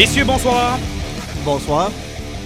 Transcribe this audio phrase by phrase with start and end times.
[0.00, 0.78] Messieurs, bonsoir.
[1.44, 1.90] Bonsoir.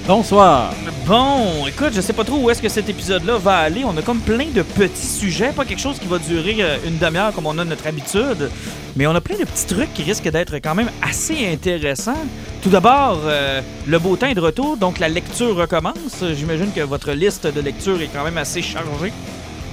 [0.09, 0.75] Bonsoir.
[1.07, 3.85] Bon, écoute, je sais pas trop où est-ce que cet épisode-là va aller.
[3.85, 6.99] On a comme plein de petits sujets, pas quelque chose qui va durer euh, une
[6.99, 8.51] demi-heure comme on a notre habitude,
[8.97, 12.27] mais on a plein de petits trucs qui risquent d'être quand même assez intéressants.
[12.61, 16.25] Tout d'abord, euh, le beau temps est de retour, donc la lecture recommence.
[16.35, 19.13] J'imagine que votre liste de lecture est quand même assez chargée.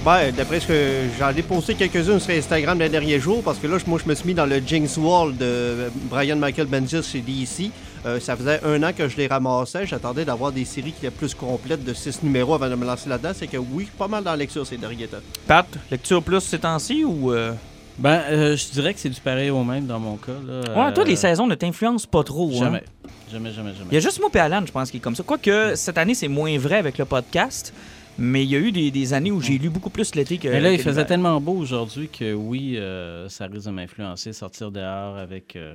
[0.04, 3.68] Ben, d'après ce que j'en ai posté quelques-unes sur Instagram les derniers jours, parce que
[3.68, 7.20] là, moi, je me suis mis dans le Jinx Wall de Brian Michael Bendis chez
[7.20, 7.70] DC.
[8.04, 9.86] Euh, ça faisait un an que je les ramassais.
[9.86, 13.08] J'attendais d'avoir des séries qui étaient plus complètes de six numéros avant de me lancer
[13.08, 13.30] là-dedans.
[13.32, 15.18] C'est que oui, pas mal dans la lecture ces derniers temps.
[15.46, 17.30] Pat, lecture plus ces temps-ci ou.
[17.32, 17.52] euh?
[17.98, 20.32] Ben, euh, je dirais que c'est du pareil au même dans mon cas.
[20.44, 20.60] Là.
[20.86, 22.50] Ouais, toi, Euh, les saisons ne t'influencent pas trop.
[22.54, 22.58] hein?
[22.58, 22.82] Jamais.
[23.30, 23.86] Jamais, jamais, jamais.
[23.92, 25.22] Il y a juste moi et Alan, je pense, qui est comme ça.
[25.22, 27.72] Quoique, cette année, c'est moins vrai avec le podcast,
[28.18, 30.48] mais il y a eu des, des années où j'ai lu beaucoup plus l'été que.
[30.48, 34.70] Mais là, il faisait tellement beau aujourd'hui que oui, euh, ça risque de m'influencer, sortir
[34.70, 35.56] dehors avec.
[35.56, 35.74] euh,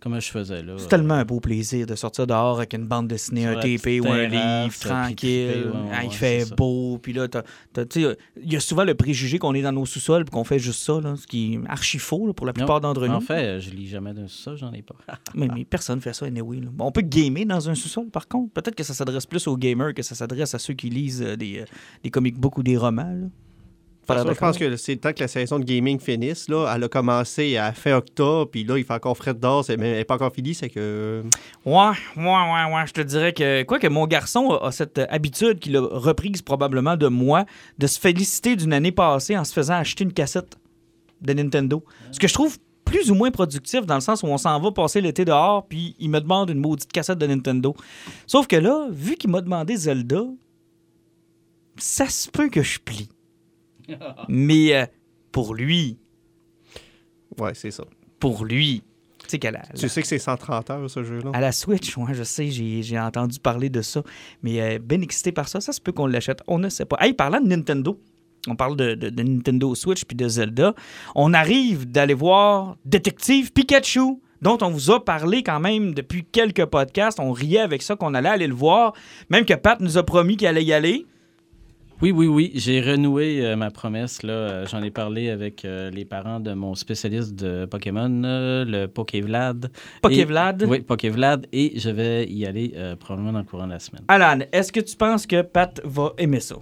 [0.00, 0.74] comme je faisais là?
[0.78, 4.06] C'est tellement un beau plaisir de sortir dehors avec une bande dessinée, un TP ou
[4.08, 5.70] un livre, tranquille.
[5.72, 6.98] ouais, Ah, il ouais, fait beau.
[7.02, 7.26] Puis là,
[7.96, 8.16] il
[8.52, 11.00] y a souvent le préjugé qu'on est dans nos sous-sols et qu'on fait juste ça,
[11.00, 13.14] là, ce qui est archi faux là, pour la plupart d'entre nous.
[13.14, 14.94] En fait, euh, je lis jamais d'un ça, j'en ai pas.
[15.34, 16.60] Mais, mais personne fait ça, anyway.
[16.60, 16.68] là.
[16.78, 18.52] On peut gamer dans un sous-sol, par contre.
[18.52, 21.36] Peut-être que ça s'adresse plus aux gamers que ça s'adresse à ceux qui lisent euh,
[21.36, 21.64] des, euh,
[22.02, 23.02] des comic books ou des romans.
[23.02, 23.14] là.
[23.16, 25.64] De Pas toute l'air façon, je pense que c'est le temps que la saison de
[25.64, 26.48] gaming finisse.
[26.48, 26.72] Là.
[26.74, 29.64] Elle a commencé à fin octobre, puis là, il fait encore frais d'or.
[29.64, 31.22] C'est- Mais elle n'est pas encore finie, c'est que.
[31.64, 32.86] Ouais, ouais, ouais, ouais.
[32.86, 36.42] Je te dirais que, quoi que mon garçon a, a cette habitude qu'il a reprise
[36.42, 37.44] probablement de moi,
[37.78, 40.56] de se féliciter d'une année passée en se faisant acheter une cassette
[41.20, 41.84] de Nintendo.
[42.12, 44.70] Ce que je trouve plus ou moins productif dans le sens où on s'en va
[44.72, 47.74] passer l'été dehors, puis il me demande une maudite cassette de Nintendo.
[48.26, 50.22] Sauf que là, vu qu'il m'a demandé Zelda,
[51.76, 53.08] ça se peut que je plie.
[54.28, 54.86] Mais euh,
[55.32, 55.98] pour lui,
[57.38, 57.84] Ouais, c'est ça.
[58.18, 58.82] pour lui,
[59.28, 61.30] tu sais que c'est 130 heures, ce jeu-là?
[61.34, 64.02] À la Switch, ouais, je sais, j'ai j'ai entendu parler de ça.
[64.42, 66.42] Mais euh, ben excité par ça, ça se peut qu'on l'achète.
[66.46, 66.96] On ne sait pas.
[67.00, 68.00] Hey, parlant de Nintendo,
[68.48, 70.74] on parle de, de- de Nintendo Switch puis de Zelda.
[71.14, 76.64] On arrive d'aller voir Détective Pikachu, dont on vous a parlé quand même depuis quelques
[76.64, 77.20] podcasts.
[77.20, 78.94] On riait avec ça qu'on allait aller le voir.
[79.28, 81.04] Même que Pat nous a promis qu'il allait y aller.
[82.00, 82.52] Oui, oui, oui.
[82.54, 84.22] J'ai renoué euh, ma promesse.
[84.22, 84.32] là.
[84.32, 88.86] Euh, J'en ai parlé avec euh, les parents de mon spécialiste de Pokémon, euh, le
[88.86, 89.70] Pokévlad.
[90.00, 90.62] Pokévlad?
[90.62, 91.46] Et- Oui, Pokévlad.
[91.52, 94.04] Et je vais y aller euh, probablement dans le courant de la semaine.
[94.06, 96.56] Alan, est-ce que tu penses que Pat va aimer ça?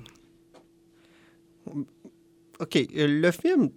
[2.58, 3.68] OK, euh, le film,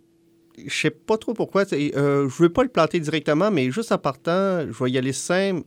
[0.66, 1.64] je sais pas trop pourquoi.
[1.74, 5.12] Euh, je veux pas le planter directement, mais juste en partant, je vais y aller
[5.14, 5.64] simple.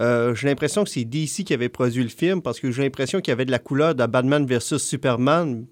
[0.00, 3.20] Euh, j'ai l'impression que c'est DC qui avait produit le film parce que j'ai l'impression
[3.20, 5.66] qu'il y avait de la couleur de Batman versus Superman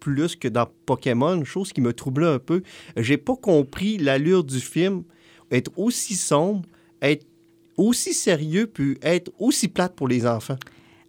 [0.00, 2.62] plus que dans Pokémon, chose qui me troublait un peu.
[2.96, 5.04] J'ai pas compris l'allure du film
[5.50, 6.62] être aussi sombre,
[7.02, 7.26] être
[7.76, 10.56] aussi sérieux, puis être aussi plate pour les enfants.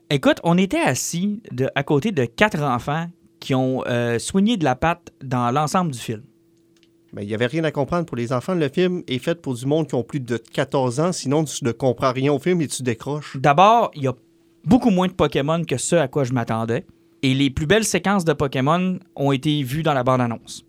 [0.10, 3.08] Écoute, on était assis de, à côté de quatre enfants
[3.40, 6.24] qui ont euh, soigné de la patte dans l'ensemble du film.
[7.14, 8.56] Mais il n'y avait rien à comprendre pour les enfants.
[8.56, 11.64] Le film est fait pour du monde qui ont plus de 14 ans, sinon tu
[11.66, 13.38] ne comprends rien au film et tu décroches.
[13.38, 14.14] D'abord, il y a
[14.64, 16.86] beaucoup moins de Pokémon que ce à quoi je m'attendais.
[17.24, 20.66] Et les plus belles séquences de Pokémon ont été vues dans la bande-annonce.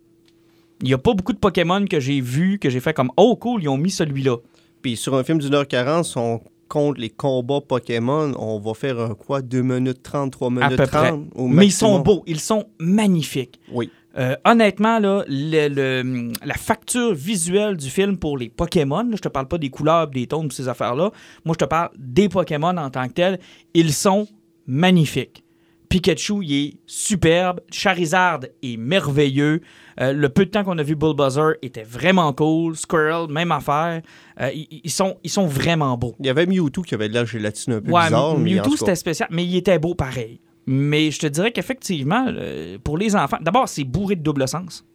[0.81, 3.35] Il n'y a pas beaucoup de Pokémon que j'ai vus, que j'ai fait comme Oh
[3.37, 4.37] cool, ils ont mis celui-là.
[4.81, 8.73] Puis sur un film d'une heure 40, si on compte les combats Pokémon, on va
[8.73, 9.41] faire un quoi?
[9.41, 11.13] 2 minutes 30, 3 minutes À peu 30 près.
[11.35, 13.59] au Mais ils sont beaux, ils sont magnifiques.
[13.71, 13.89] Oui.
[14.17, 19.21] Euh, honnêtement, là, le- le- la facture visuelle du film pour les Pokémon, là, je
[19.21, 21.09] te parle pas des couleurs, des tons, de ces affaires-là.
[21.45, 23.39] Moi, je te parle des Pokémon en tant que tels.
[23.73, 24.27] Ils sont
[24.67, 25.43] magnifiques.
[25.89, 27.59] Pikachu, il est superbe.
[27.71, 29.61] Charizard est merveilleux.
[30.01, 32.75] Euh, le peu de temps qu'on a vu Bulbuzzer était vraiment cool.
[32.75, 34.01] Squirrel, même affaire.
[34.41, 36.15] Euh, ils, ils sont, ils sont vraiment beaux.
[36.19, 38.37] Il y avait Mewtwo qui avait de la gélatine un peu Ouais, bizarre.
[38.39, 40.39] Mewtwo, c'était spécial, mais il était beau pareil.
[40.65, 44.85] Mais je te dirais qu'effectivement, euh, pour les enfants, d'abord, c'est bourré de double sens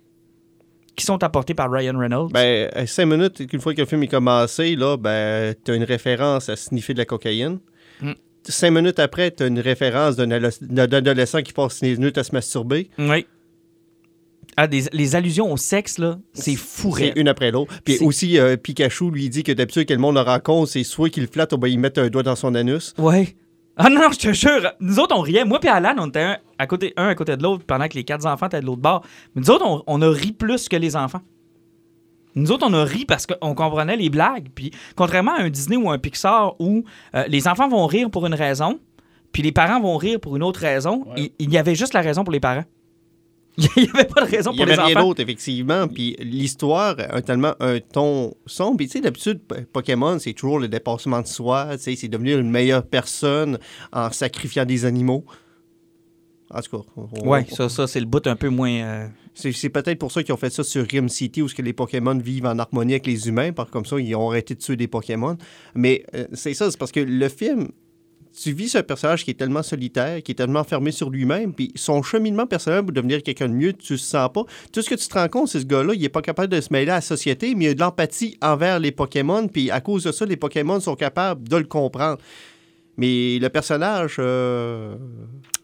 [0.97, 2.33] qui sont apportés par Ryan Reynolds.
[2.33, 5.75] Ben, à 5 minutes, une fois que le film est commencé, là, ben, tu as
[5.77, 7.61] une référence à sniffer de la cocaïne.
[8.01, 8.13] Mm.
[8.45, 10.33] Cinq minutes après, tu as une référence d'un
[10.93, 12.91] adolescent qui passe ses minutes à se masturber.
[12.99, 13.27] oui.
[14.61, 17.73] Ah, des- les allusions au sexe, là, c'est fou C'est une après l'autre.
[17.85, 21.11] Puis aussi, euh, Pikachu lui dit que d'habitude, que le monde le rencontre, c'est soit
[21.11, 22.93] qu'il le flatte ou bien il met un doigt dans son anus.
[22.99, 23.37] Ouais.
[23.81, 24.73] Ah non, non, je te jure.
[24.81, 25.45] Nous autres, on riait.
[25.45, 27.95] Moi et Alan, on était un à côté, un à côté de l'autre pendant que
[27.95, 29.05] les quatre enfants étaient de l'autre bord.
[29.35, 31.21] Mais nous autres, on, on a ri plus que les enfants.
[32.35, 34.49] Nous autres, on a ri parce qu'on comprenait les blagues.
[34.55, 36.85] Puis, contrairement à un Disney ou un Pixar où
[37.15, 38.81] euh, les enfants vont rire pour une raison,
[39.33, 42.01] puis les parents vont rire pour une autre raison, il, il y avait juste la
[42.01, 42.65] raison pour les parents.
[43.77, 45.09] Il n'y avait pas de raison Il n'y pour les avait rien enfants.
[45.09, 45.89] d'autre, effectivement.
[45.89, 48.77] Puis l'histoire a tellement un ton sombre.
[48.77, 49.41] Puis tu sais, d'habitude,
[49.73, 51.69] Pokémon, c'est toujours le dépassement de soi.
[51.73, 53.59] Tu sais, c'est devenir une meilleure personne
[53.93, 55.25] en sacrifiant des animaux.
[56.51, 58.71] En tout cas, on- Ouais, ça, ça c'est le bout un peu moins.
[58.71, 61.55] euh, c'est c'est peut-être pour ça qu'ils ont fait ça sur Rim City, où ce
[61.55, 63.53] que les Pokémon vivent en harmonie avec les humains.
[63.53, 65.37] Par comme ça, ils ont arrêté de tuer des Pokémon.
[65.75, 67.69] Mais euh, c'est ça, c'est parce que le film,
[68.43, 71.73] tu vis ce personnage qui est tellement solitaire, qui est tellement fermé sur lui-même, puis
[71.75, 74.45] son cheminement personnel pour devenir quelqu'un de mieux, tu le sens pas.
[74.73, 76.61] Tout ce que tu te rends compte, c'est ce gars-là, il est pas capable de
[76.61, 79.81] se mêler à la société, mais il a de l'empathie envers les Pokémon, puis à
[79.81, 82.19] cause de ça, les Pokémon sont capables de le comprendre.
[82.97, 84.97] Mais le personnage, euh,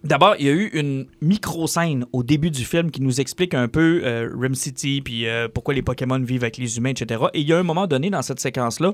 [0.04, 3.68] D'abord, il y a eu une micro-scène au début du film qui nous explique un
[3.68, 7.24] peu euh, Rim City, puis euh, pourquoi les Pokémon vivent avec les humains, etc.
[7.32, 8.92] Et il y a un moment donné dans cette séquence-là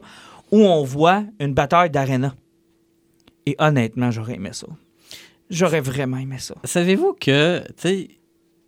[0.52, 2.32] où on voit une bataille d'arena.
[3.50, 4.68] Et honnêtement, j'aurais aimé ça.
[5.50, 6.54] J'aurais vraiment aimé ça.
[6.62, 8.08] Savez-vous que, tu sais,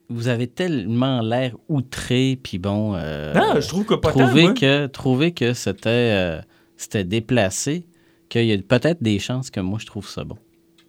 [0.08, 2.96] vous avez tellement l'air outré, puis bon.
[2.96, 4.54] euh, non, je trouve que pas tant, trouver moi.
[4.54, 6.40] que trouver que c'était euh,
[6.76, 7.86] c'était déplacé,
[8.28, 10.36] qu'il y a peut-être des chances que moi je trouve ça bon.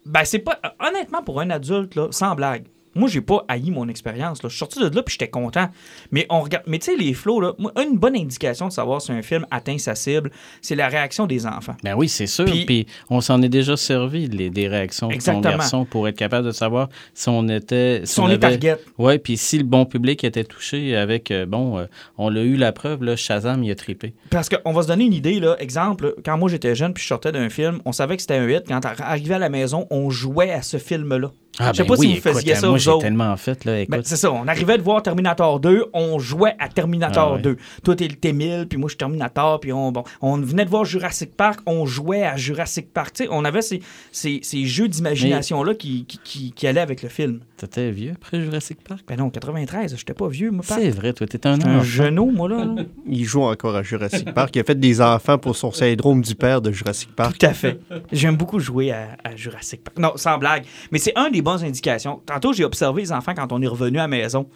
[0.04, 0.58] Ben, c'est pas.
[0.80, 4.38] Honnêtement, pour un adulte, là, sans blague, moi, j'ai pas haï mon expérience.
[4.42, 5.68] Je suis sorti de là puis j'étais content.
[6.10, 6.64] Mais on regarde.
[6.66, 9.46] Mais tu sais, les flots, là, moi, une bonne indication de savoir si un film
[9.50, 10.30] atteint sa cible,
[10.62, 11.76] c'est la réaction des enfants.
[11.82, 12.44] Ben oui, c'est sûr.
[12.44, 16.16] Puis- Puis, on s'en est déjà servi les, des réactions de ton garçon pour être
[16.16, 18.02] capable de savoir si on était.
[18.04, 18.76] Si on est target.
[18.98, 21.30] Oui, puis si le bon public était touché avec.
[21.30, 21.86] euh, bon, euh,
[22.18, 24.14] on l'a eu la preuve, là, Shazam, il a trippé.
[24.30, 25.56] Parce qu'on va se donner une idée, là.
[25.58, 28.48] Exemple, quand moi j'étais jeune puis je sortais d'un film, on savait que c'était un
[28.48, 28.64] hit.
[28.66, 31.30] Quand arrivé à la maison, on jouait à ce film-là.
[31.58, 33.02] Ah, Je sais ben pas si oui, vous écoute, faisiez ça, Moi, autres.
[33.02, 33.80] tellement fait, là.
[33.80, 37.34] Écoute, Ben, c'est ça, on arrivait de voir Terminator 2, on jouait à Terminator Ah
[37.36, 37.42] ouais.
[37.42, 37.56] 2.
[37.82, 40.70] Toi, t'es le T-1000, puis moi, je suis Terminator, puis on, bon, on venait de
[40.70, 43.14] voir Jurassic Park, on jouait à Jurassic Park.
[43.14, 43.80] Tu sais, on avait ces,
[44.12, 47.40] ces, ces jeux d'imagination-là qui, qui, qui, qui allaient avec le film.
[47.56, 49.00] t'étais vieux après Jurassic Park?
[49.06, 50.62] Ben non, 93, j'étais pas vieux, moi.
[50.66, 52.64] C'est vrai, toi, t'es un un genou, moi, là.
[52.64, 52.82] là.
[53.06, 54.54] il joue encore à Jurassic Park.
[54.56, 57.38] Il a fait des enfants pour son syndrome du père de Jurassic Park.
[57.38, 57.80] Tout à fait.
[58.12, 59.98] J'aime beaucoup jouer à, à Jurassic Park.
[59.98, 60.64] Non, sans blague.
[60.90, 62.20] Mais c'est un des bonnes indications.
[62.26, 64.46] Tantôt, j'ai observé les enfants quand on est revenu à la maison.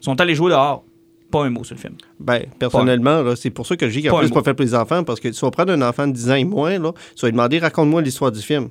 [0.00, 0.84] Ils sont allés jouer dehors.
[1.30, 1.94] Pas un mot sur le film.
[2.18, 3.88] Ben, personnellement, c'est pour ça que un
[4.18, 6.30] plus, pas fait pour les enfants, parce que tu vas prendre un enfant de 10
[6.30, 8.70] ans et moins, là, tu vas lui demander, raconte-moi l'histoire du film.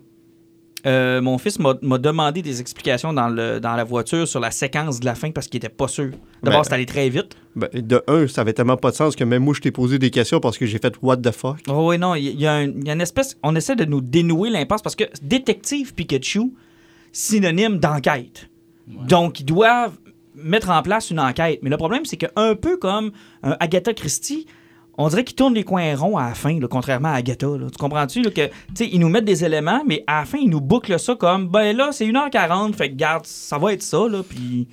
[0.86, 4.52] Euh, mon fils m'a m'a demandé des explications dans, le, dans la voiture sur la
[4.52, 6.12] séquence de la fin parce qu'il était pas sûr.
[6.44, 7.36] D'abord, Ben, c'est allé très vite.
[7.56, 10.00] Ben, de un, ça avait tellement pas de sens que même moi, je t'ai posé
[10.00, 11.58] des questions parce que j'ai fait what the fuck?
[11.68, 13.38] Oh oui, non, il y, un- y a une espèce...
[13.44, 16.54] On essaie de nous dénouer l'impasse parce que détective Pikachu,
[17.12, 18.50] synonyme d'enquête.
[18.88, 19.98] Donc, ils doivent
[20.36, 21.60] mettre en place une enquête.
[21.62, 23.12] Mais le problème, c'est qu'un peu comme
[23.44, 24.46] un Agatha Christie,
[24.98, 27.48] on dirait qu'ils tournent les coins ronds à la fin, là, contrairement à Agatha.
[27.48, 27.68] là.
[27.70, 28.22] Tu comprends-tu?
[28.24, 28.50] là, que,
[28.84, 31.76] ils nous mettent des éléments, mais à la fin, ils nous bouclent ça comme, ben
[31.76, 34.68] là, c'est 1h40, fait que garde, ça va être ça, là, puis...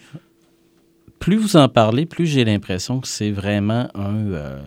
[1.18, 4.30] plus vous en parlez, plus j'ai l'impression que c'est vraiment un.
[4.32, 4.60] euh,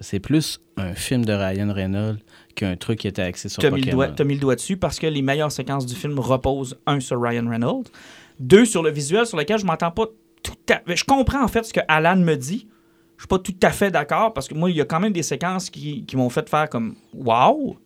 [0.00, 2.18] c'est plus un film de Ryan Reynolds
[2.56, 4.76] qu'un truc qui était axé sur T'as mis, le doigt, t'as mis le doigt dessus
[4.76, 7.88] parce que les meilleures séquences du film reposent, un, sur Ryan Reynolds,
[8.38, 10.06] deux, sur le visuel sur lequel je m'entends pas
[10.42, 10.96] tout à fait.
[10.96, 12.68] Je comprends en fait ce que Alan me dit.
[13.16, 15.12] Je suis pas tout à fait d'accord parce que moi, il y a quand même
[15.12, 17.76] des séquences qui, qui m'ont fait faire comme Wow!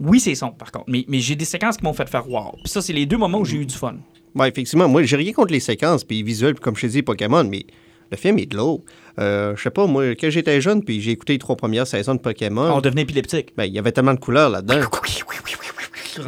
[0.00, 0.86] Oui, c'est son, par contre.
[0.88, 2.56] Mais, mais j'ai des séquences qui m'ont fait faire Wow!
[2.56, 3.94] Puis ça, c'est les deux moments où j'ai eu du fun.
[4.34, 7.02] Ouais, effectivement, moi, j'ai rien contre les séquences, puis visuels, puis comme je te dis,
[7.02, 7.64] Pokémon, mais
[8.10, 8.84] le film est de l'eau.
[9.20, 12.14] Euh, je sais pas, moi, quand j'étais jeune, puis j'ai écouté les trois premières saisons
[12.16, 13.54] de Pokémon, On devenait épileptique.
[13.56, 14.80] ben, il y avait tellement de couleurs là-dedans.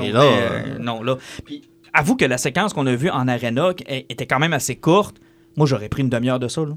[0.01, 1.19] Et là, euh, non, là.
[1.45, 1.63] Puis,
[1.95, 5.17] avoue que la séquence qu'on a vue en Arena était quand même assez courte.
[5.57, 6.75] Moi, j'aurais pris une demi-heure de ça, là.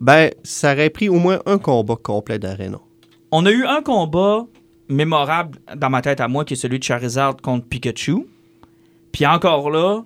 [0.00, 2.80] Ben, ça aurait pris au moins un combat complet d'Arena.
[3.30, 4.44] On a eu un combat
[4.88, 8.26] mémorable dans ma tête à moi, qui est celui de Charizard contre Pikachu.
[9.12, 10.02] Puis encore là,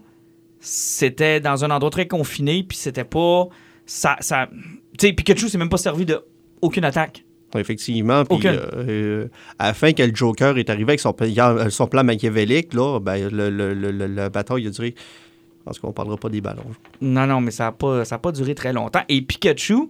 [0.61, 3.49] c'était dans un endroit très confiné, puis c'était pas...
[3.87, 4.49] Ça, ça...
[4.99, 6.23] Tu sais, Pikachu s'est même pas servi de
[6.61, 7.25] aucune attaque.
[7.57, 8.25] Effectivement.
[8.25, 9.29] Puis euh, euh,
[9.59, 13.01] à la fin, quand le Joker est arrivé avec son, plan- son plan machiavélique, là,
[13.01, 14.95] ben, le, le, le, la bataille a duré.
[15.65, 16.65] Parce qu'on parlera pas des ballons.
[17.01, 19.03] Non, non, mais ça n'a pas, ça a pas duré très longtemps.
[19.09, 19.89] Et Pikachu, tu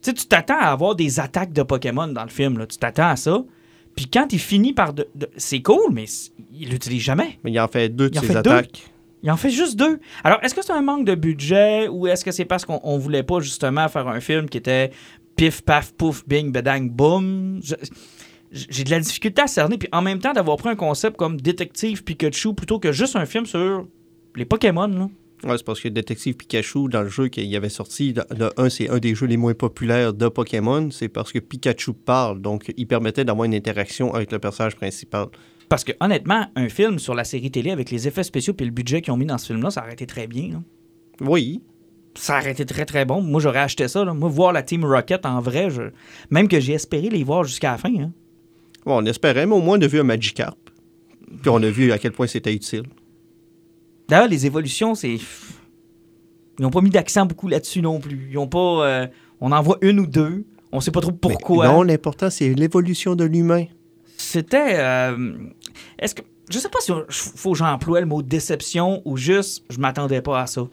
[0.00, 2.66] sais, tu t'attends à avoir des attaques de Pokémon dans le film, là.
[2.66, 3.44] Tu t'attends à ça.
[3.94, 4.94] Puis quand il finit par...
[4.94, 6.06] de- de- c'est cool, mais
[6.52, 7.38] il l'utilise jamais.
[7.44, 8.50] Mais il en fait deux de Il ses fait deux.
[8.50, 8.90] attaques.
[9.22, 9.98] Il en fait juste deux.
[10.24, 12.96] Alors, est-ce que c'est un manque de budget ou est-ce que c'est parce qu'on on
[12.98, 14.90] voulait pas justement faire un film qui était
[15.36, 17.60] pif, paf, pouf, bing, bedang, boum?
[18.50, 19.76] J'ai de la difficulté à cerner.
[19.78, 23.26] Puis en même temps, d'avoir pris un concept comme Détective Pikachu plutôt que juste un
[23.26, 23.86] film sur
[24.34, 24.86] les Pokémon.
[24.86, 25.08] Là.
[25.44, 28.50] Ouais, c'est parce que Détective Pikachu, dans le jeu qu'il y avait sorti, le le
[28.60, 30.90] 1, c'est un des jeux les moins populaires de Pokémon.
[30.90, 35.26] C'est parce que Pikachu parle, donc il permettait d'avoir une interaction avec le personnage principal.
[35.68, 38.70] Parce que honnêtement, un film sur la série télé avec les effets spéciaux et le
[38.70, 40.48] budget qu'ils ont mis dans ce film-là, ça aurait été très bien.
[40.52, 40.62] là.
[41.20, 41.60] Oui.
[42.16, 43.20] Ça aurait été très très bon.
[43.22, 44.04] Moi, j'aurais acheté ça.
[44.04, 44.14] là.
[44.14, 45.82] Moi, voir la Team Rocket en vrai, je...
[46.30, 47.94] même que j'ai espéré les voir jusqu'à la fin.
[47.94, 48.12] hein.
[48.84, 50.56] Bon, on espérait, mais au moins on a vu un Magikarp.
[51.42, 52.84] Puis on a vu à quel point c'était utile.
[54.08, 55.14] D'ailleurs, les évolutions, c'est.
[56.58, 58.28] Ils n'ont pas mis d'accent beaucoup là-dessus non plus.
[58.30, 58.86] Ils ont pas.
[58.86, 59.06] euh,
[59.40, 60.44] On en voit une ou deux.
[60.72, 61.66] On sait pas trop pourquoi.
[61.66, 63.64] Mais non, l'important, c'est l'évolution de l'humain.
[64.16, 64.76] C'était.
[64.78, 65.32] euh,
[65.98, 66.22] Est-ce que.
[66.48, 70.22] Je sais pas si on- faut que j'emploie le mot déception ou juste je m'attendais
[70.22, 70.66] pas à ça.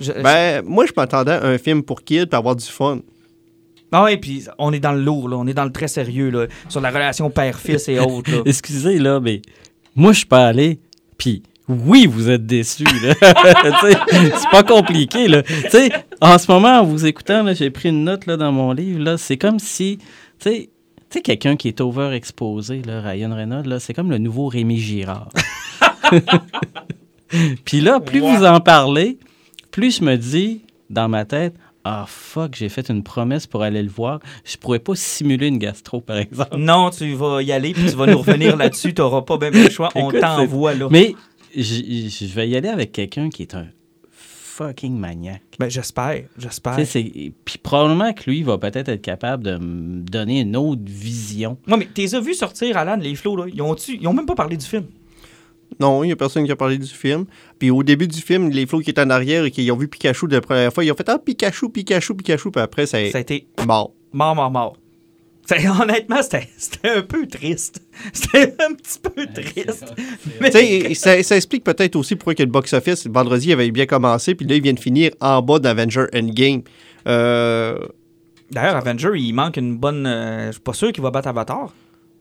[0.00, 3.00] Je- Ben, moi, je m'attendais à un film pour kids pour avoir du fun.
[3.92, 5.36] Ah ouais, puis on est dans le lourd, là.
[5.36, 6.46] On est dans le très sérieux, là.
[6.68, 8.38] Sur la relation père-fils et autres, là.
[8.46, 9.40] Excusez, là, mais
[9.94, 10.80] moi, je suis pas allé,
[11.16, 12.84] puis oui, vous êtes déçus,
[13.20, 15.42] c'est pas compliqué, là.
[15.44, 18.50] Tu sais, en ce moment, en vous écoutant, là, j'ai pris une note, là, dans
[18.52, 19.16] mon livre, là.
[19.16, 20.04] C'est comme si, tu
[20.50, 20.70] sais,
[21.08, 24.76] tu sais, quelqu'un qui est overexposé, là, Ryan Reynolds, là, c'est comme le nouveau Rémi
[24.78, 25.28] Girard.
[27.64, 29.18] Puis là, plus vous en parlez,
[29.74, 33.82] plus je me dis, dans ma tête, ah fuck, j'ai fait une promesse pour aller
[33.82, 34.20] le voir.
[34.44, 36.56] Je pourrais pas simuler une gastro, par exemple.
[36.56, 38.94] Non, tu vas y aller, puis tu vas nous revenir là-dessus.
[38.94, 39.88] Tu n'auras pas bien le choix.
[39.96, 40.86] On t'envoie, là.
[40.92, 41.16] Mais
[41.56, 43.66] je vais y aller avec quelqu'un qui est un
[44.12, 45.42] fucking maniaque.
[45.58, 46.76] Ben, j'espère, j'espère.
[46.76, 51.58] Puis probablement que lui va peut-être être capable de me donner une autre vision.
[51.66, 53.46] Moi, mais t'es as vu sortir, Alan, les flots, là?
[53.52, 54.84] Ils ont, ils ont même pas parlé du film.
[55.80, 57.24] Non, il n'y a personne qui a parlé du film.
[57.58, 59.88] Puis au début du film, les flots qui étaient en arrière et qui ont vu
[59.88, 62.50] Pikachu de la première fois, ils ont fait Ah, Pikachu, Pikachu, Pikachu.
[62.50, 63.92] Puis après, ça Ça a été mort.
[64.12, 64.76] mort, mort, mort.
[65.46, 67.82] Ça- honnêtement, c'était c'était un peu triste.
[68.14, 69.94] C'était un petit peu triste.
[70.40, 73.84] Mais- Tu sais, ça, ça explique peut-être aussi pourquoi que le box-office, vendredi, avait bien
[73.86, 76.62] commencé, puis là, il vient de finir en bas d'Avenger Endgame.
[77.06, 77.78] Euh,
[78.50, 80.06] D'ailleurs, Avenger, il manque une bonne.
[80.06, 81.72] euh, je suis pas sûr qu'il va battre Avatar.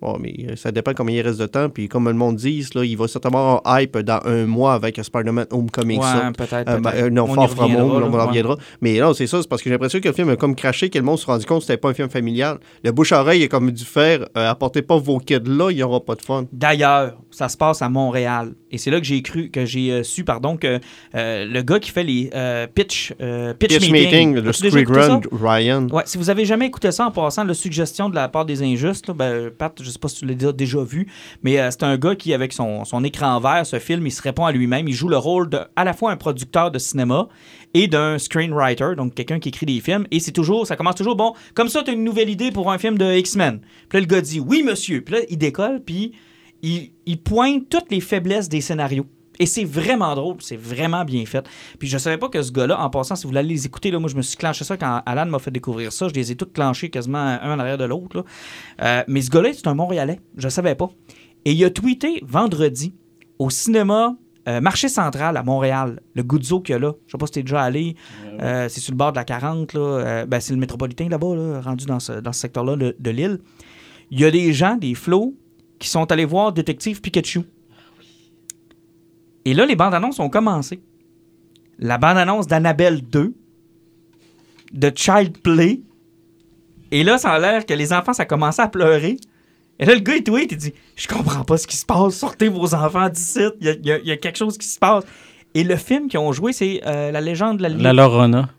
[0.01, 2.65] Bon, mais euh, ça dépend combien il reste de temps, puis comme le monde dit,
[2.75, 5.99] là, il va certainement avoir hype dans un mois avec Spider-Man Homecoming.
[5.99, 6.31] Ouais, ça.
[6.37, 6.69] peut-être.
[6.69, 8.23] Euh, ben, euh, non, On Far From Home, là, on en ouais.
[8.23, 8.57] reviendra.
[8.81, 10.89] Mais non, c'est ça, c'est parce que j'ai l'impression que le film a comme craché,
[10.89, 12.59] que le monde se rendu compte que c'était pas un film familial.
[12.83, 16.03] Le bouche-oreille a comme dû faire euh, apportez pas vos kids là, il y aura
[16.03, 16.45] pas de fun.
[16.51, 18.53] D'ailleurs, ça se passe à Montréal.
[18.71, 20.79] Et c'est là que j'ai cru, que j'ai su, pardon, que
[21.13, 22.29] le gars qui fait les
[22.73, 23.13] pitch,
[23.59, 24.83] pitch, Pitch Meeting, le Street?
[24.87, 25.87] Run, Ryan.
[25.91, 28.61] Ouais, si vous avez jamais écouté ça en passant, la suggestion de la part des
[28.63, 31.07] injustes, là, ben, Pat, je sais pas si tu l'as déjà- vu,
[31.43, 34.21] mais euh, c'est un gars qui, avec son, son écran vert, ce film, il se
[34.21, 34.87] répond à lui-même.
[34.87, 37.27] Il joue le rôle de la fois un producteur de cinéma
[37.73, 40.05] et d'un screenwriter, donc quelqu'un qui écrit des films.
[40.11, 42.71] Et c'est toujours, ça commence toujours, bon, comme ça, tu as une nouvelle idée pour
[42.71, 43.59] un film de X-Men.
[43.89, 45.01] Puis là, le gars dit, oui, monsieur.
[45.01, 46.13] Puis là, il décolle, puis
[46.61, 49.05] il, il pointe toutes les faiblesses des scénarios.
[49.39, 51.45] Et c'est vraiment drôle, c'est vraiment bien fait.
[51.79, 53.99] Puis je savais pas que ce gars-là, en passant, si vous voulez les écouter, là,
[53.99, 56.07] moi je me suis clenché ça quand Alan m'a fait découvrir ça.
[56.07, 58.25] Je les ai tous clenchés quasiment un en arrière de l'autre.
[58.81, 60.19] Euh, mais ce gars-là, c'est un Montréalais.
[60.37, 60.89] Je savais pas.
[61.45, 62.93] Et il a tweeté vendredi
[63.39, 64.15] au cinéma
[64.47, 66.93] euh, Marché Central à Montréal, le Guzzo qu'il y a là.
[67.07, 67.95] Je sais pas si t'es déjà allé.
[68.41, 69.73] Euh, c'est sur le bord de la 40.
[69.73, 69.79] Là.
[69.79, 73.09] Euh, ben, c'est le métropolitain là-bas, là, rendu dans ce, dans ce secteur-là de, de
[73.09, 73.39] l'île.
[74.11, 75.35] Il y a des gens, des flots,
[75.79, 77.43] qui sont allés voir Détective Pikachu.
[79.45, 80.81] Et là, les bandes annonces ont commencé.
[81.79, 83.33] La bande annonce d'Annabelle 2,
[84.73, 85.81] de Child Play.
[86.91, 89.17] Et là, ça a l'air que les enfants, ça commençait à pleurer.
[89.79, 92.15] Et là, le gars, il tweet, il dit Je comprends pas ce qui se passe,
[92.15, 95.03] sortez vos enfants d'ici, il y a, y y quelque chose qui se passe.
[95.55, 97.97] Et le film qu'ils ont joué, c'est euh, La légende de la La Ligue.
[97.97, 98.49] Lorona,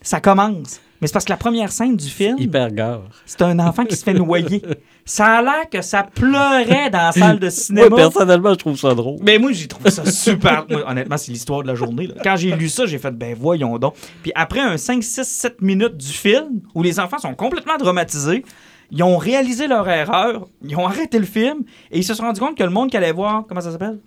[0.00, 0.80] Ça commence.
[1.00, 3.02] Mais c'est parce que la première scène du film, hyper gare.
[3.24, 4.62] c'est un enfant qui se fait noyer.
[5.04, 7.96] Ça a l'air que ça pleurait dans la salle de Moi, cinéma.
[7.96, 9.16] personnellement, je trouve ça drôle.
[9.22, 10.66] Mais moi, j'ai trouvé ça super.
[10.68, 12.08] Moi, honnêtement, c'est l'histoire de la journée.
[12.08, 12.16] là.
[12.22, 13.94] Quand j'ai lu ça, j'ai fait, ben voyons donc.
[14.22, 18.44] Puis après un 5, 6, 7 minutes du film, où les enfants sont complètement traumatisés,
[18.90, 22.40] ils ont réalisé leur erreur, ils ont arrêté le film, et ils se sont rendus
[22.40, 24.00] compte que le monde qui allait voir, comment ça s'appelle?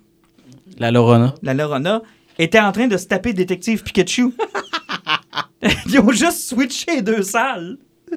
[0.78, 1.34] La Lorona.
[1.42, 2.02] La Lorona,
[2.38, 4.34] était en train de se taper Détective Pikachu.
[5.86, 7.78] ils ont juste switché les deux salles.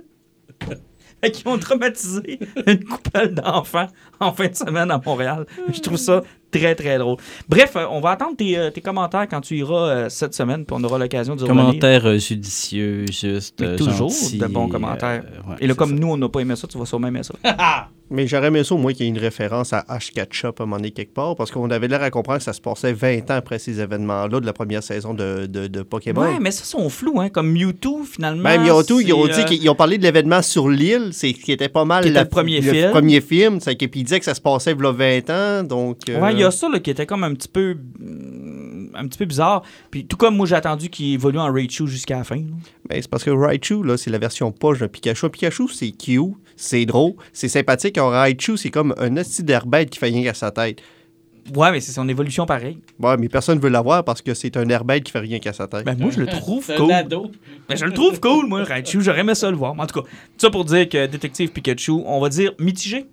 [1.24, 3.88] Fait qu'ils ont traumatisé une couple d'enfants
[4.20, 5.46] en fin de semaine à Montréal.
[5.74, 6.22] Je trouve ça
[6.52, 7.18] très, très drôle.
[7.48, 10.66] Bref, euh, on va attendre tes, euh, tes commentaires quand tu iras euh, cette semaine,
[10.66, 11.64] puis on aura l'occasion de revenir.
[11.64, 13.60] Commentaires euh, judicieux, juste.
[13.62, 15.24] Mais toujours de bons euh, commentaires.
[15.48, 15.96] ouais, Et là, comme ça.
[15.96, 17.34] nous, on n'a pas aimé ça, tu vas sûrement aimer ça.
[18.12, 20.64] Mais j'aurais aimé ça au moins qu'il y ait une référence à Ash Ketchup à
[20.64, 22.94] un moment donné quelque part, parce qu'on avait l'air à comprendre que ça se passait
[22.94, 26.22] 20 ans après ces événements-là de la première saison de, de, de Pokémon.
[26.22, 27.30] Ouais, mais ça, sont flous, hein.
[27.30, 28.44] Comme Mewtwo, finalement.
[28.44, 31.52] Même Mewtwo, ils ont dit euh, qu'ils ont parlé de l'événement sur l'île, c'est qui
[31.52, 32.92] était pas mal était la- le premier film.
[32.92, 35.98] premier film, c'est qu'ils disaient que ça se passait il y a 20 ans, donc...
[36.10, 37.76] euh, Ouais, il y a ça là, qui était comme un petit peu
[38.20, 39.64] mm, un petit peu bizarre.
[39.92, 42.38] Puis tout comme moi j'ai attendu qu'il évolue en Raichu jusqu'à la fin.
[42.90, 45.30] Ben, c'est parce que Raichu, là, c'est la version poche de Pikachu.
[45.30, 47.98] Pikachu, c'est cute, c'est drôle, c'est sympathique.
[47.98, 50.80] En Raichu, c'est comme un hostie d'herbette qui fait rien qu'à sa tête.
[51.54, 52.80] Ouais, mais c'est son évolution pareil.
[53.00, 55.68] Ouais, mais personne veut l'avoir parce que c'est un herbette qui fait rien qu'à sa
[55.68, 55.86] tête.
[55.86, 56.92] Ben moi je le trouve C'est un cool.
[56.92, 57.32] ado.
[57.70, 59.02] Ben, je le trouve cool, moi, Raichu.
[59.02, 59.76] J'aurais aimé ça le voir.
[59.76, 63.06] Mais en tout cas, tout ça pour dire que Détective Pikachu, on va dire mitigé.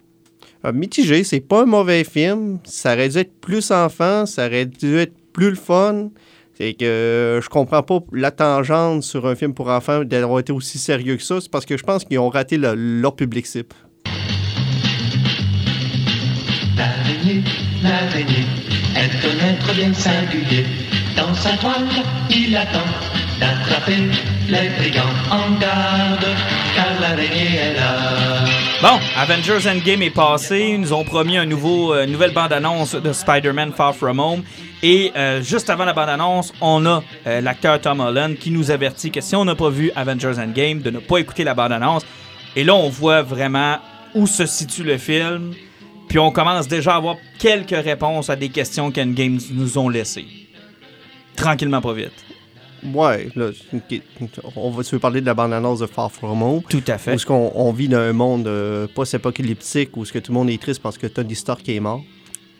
[0.64, 2.58] Euh, mitigé, c'est pas un mauvais film.
[2.64, 6.08] Ça aurait dû être plus enfant, ça aurait dû être plus le fun.
[6.62, 10.52] C'est que euh, je comprends pas la tangente sur un film pour enfants d'avoir été
[10.52, 11.40] aussi sérieux que ça.
[11.40, 13.71] C'est parce que je pense qu'ils ont raté le- leur public cible.
[16.76, 17.42] L'araignée,
[17.83, 18.47] l'araignée,
[18.95, 20.64] est un être bien singulier.
[21.16, 21.88] Dans sa toile,
[22.31, 22.78] il attend
[23.40, 23.97] d'attraper
[24.49, 25.02] les brigands
[25.33, 26.26] en garde,
[26.76, 28.45] car l'araignée est là.
[28.81, 30.69] Bon, Avengers Endgame est passé.
[30.75, 34.42] Ils nous ont promis un nouveau, euh, une nouvelle bande-annonce de Spider-Man Far From Home.
[34.83, 39.12] Et euh, juste avant la bande-annonce, on a euh, l'acteur Tom Holland qui nous avertit
[39.12, 42.05] que si on n'a pas vu Avengers Endgame, de ne pas écouter la bande-annonce.
[42.57, 43.79] Et là, on voit vraiment
[44.15, 45.53] où se situe le film.
[46.09, 50.27] Puis on commence déjà à avoir quelques réponses à des questions qu'Endgame nous ont laissées.
[51.37, 52.12] Tranquillement, pas vite.
[52.93, 53.51] Ouais, là,
[54.57, 56.62] on va, tu veux parler de la bande-annonce de Far From Home?
[56.69, 57.15] Tout à fait.
[57.15, 60.51] est-ce qu'on on vit dans un monde euh, post-apocalyptique où est-ce que tout le monde
[60.51, 62.03] est triste parce que Tony Stark est mort?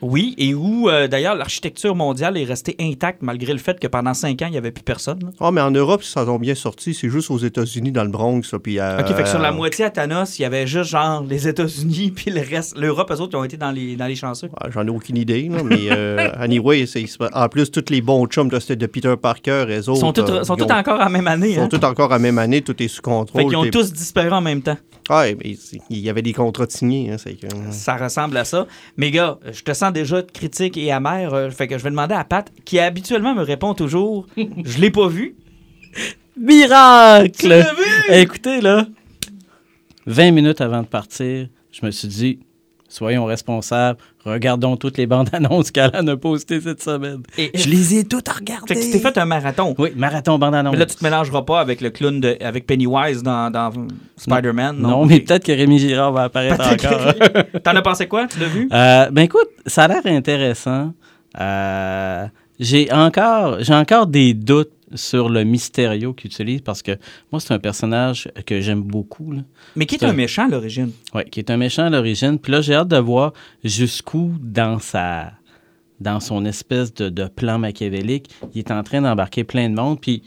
[0.03, 4.15] Oui, et où euh, d'ailleurs l'architecture mondiale est restée intacte malgré le fait que pendant
[4.15, 5.31] cinq ans, il n'y avait plus personne.
[5.41, 6.93] Ah, mais en Europe, ça ont bien sorti.
[6.93, 8.43] C'est juste aux États-Unis, dans le Bronx.
[8.53, 10.91] là, puis, euh, OK, fait que sur la moitié à Thanos, il y avait juste
[10.91, 14.07] genre les États-Unis, puis le reste, l'Europe, eux autres, ils ont été dans les, dans
[14.07, 14.49] les chanceux.
[14.61, 16.85] Ah, J'en ai aucune idée, là, mais euh, anyway,
[17.33, 20.01] en plus, tous les bons chums de, de Peter Parker, les autres.
[20.01, 21.51] sont tous, euh, sont tous ont- encore en même année.
[21.51, 21.69] ils sont Hein?
[21.69, 23.43] tous encore à la même année, tout est sous contrôle.
[23.43, 24.77] Fait qu'ils ont tous disparu en même temps.
[25.09, 25.57] Ah, mais
[25.91, 27.11] il y avait des contrats signés.
[27.11, 27.49] Hein, c'est que...
[27.71, 28.67] Ça ressemble à ça.
[28.97, 31.33] Mais gars, je te sens déjà critique et amer.
[31.33, 34.91] euh, fait que je vais demander à Pat, qui habituellement me répond toujours Je l'ai
[34.91, 35.37] pas vu.
[36.37, 37.65] Miracle!
[37.77, 38.15] vu?
[38.15, 38.87] Écoutez, là,
[40.07, 42.41] 20 minutes avant de partir, je me suis dit,
[42.89, 47.23] soyons responsables, regardons toutes les bandes annonces qu'Alan a postées cette semaine.
[47.39, 48.75] Et- je les ai toutes regardées.
[48.75, 49.75] Fait que tu t'es fait un marathon.
[49.79, 50.73] Oui, marathon bande annonce.
[50.73, 53.71] Mais là, tu te mélangeras pas avec le clown de, avec Pennywise dans, dans
[54.17, 54.77] Spider-Man.
[54.79, 57.15] non, mais peut-être que Rémi Girard va apparaître encore.
[57.63, 58.27] T'en as pensé quoi?
[58.27, 58.69] Tu l'as vu?
[58.73, 60.93] Euh, ben écoute, ça a l'air intéressant.
[61.41, 62.27] Euh,
[62.61, 66.93] j'ai encore, j'ai encore des doutes sur le Mysterio qu'il utilise parce que
[67.31, 69.33] moi, c'est un personnage que j'aime beaucoup.
[69.33, 69.41] Là.
[69.77, 70.91] Mais qui est un un- méchant à l'origine?
[71.15, 72.39] Ouais, qui est un méchant à l'origine.
[72.39, 73.33] Puis là, j'ai hâte de voir
[73.65, 75.33] jusqu'où dans sa
[76.01, 80.01] dans son espèce de, de plan machiavélique, il est en train d'embarquer plein de monde.
[80.01, 80.23] Puis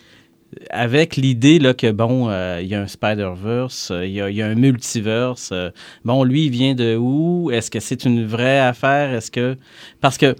[0.69, 4.29] avec l'idée là, que, bon, euh, il y a un Spider-Verse, euh, il y, a,
[4.29, 5.49] il y a un multiverse.
[5.51, 5.71] euh,
[6.05, 7.51] bon, lui, il vient de où?
[7.51, 9.13] Est-ce que c'est une vraie affaire?
[9.13, 9.57] Est-ce que...
[9.99, 10.35] Parce que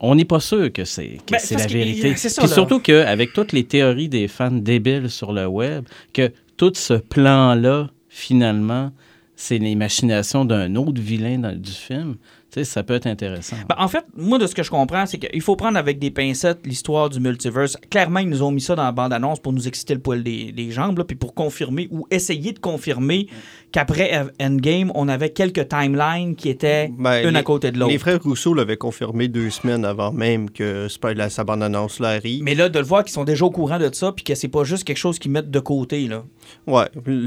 [0.00, 2.16] on n'est pas sûr que c'est que Ben, la que- vérité.
[2.16, 6.30] c'est ça, Puis surtout qu'avec toutes les théories des fans débiles sur le web, que
[6.56, 8.92] tout ce plan-là, finalement,
[9.36, 12.16] c'est les machinations d'un autre vilain dans, du film,
[12.60, 13.56] sais, ça peut être intéressant.
[13.68, 16.10] Ben, en fait, moi, de ce que je comprends, c'est qu'il faut prendre avec des
[16.10, 17.76] pincettes l'histoire du multiverse.
[17.90, 20.52] Clairement, ils nous ont mis ça dans la bande-annonce pour nous exciter le poil des,
[20.52, 23.28] des jambes, là, puis pour confirmer ou essayer de confirmer
[23.72, 27.92] qu'après Endgame, on avait quelques timelines qui étaient Ben, une les- à côté de l'autre.
[27.92, 32.42] Les frères Rousseau l'avaient confirmé deux semaines avant même que la- sa bande-annonce là arrive.
[32.42, 34.48] Mais là, de le voir qu'ils sont déjà au courant de ça, puis que c'est
[34.48, 36.24] pas juste quelque chose qu'ils mettent de côté, là.
[36.66, 36.84] Ouais,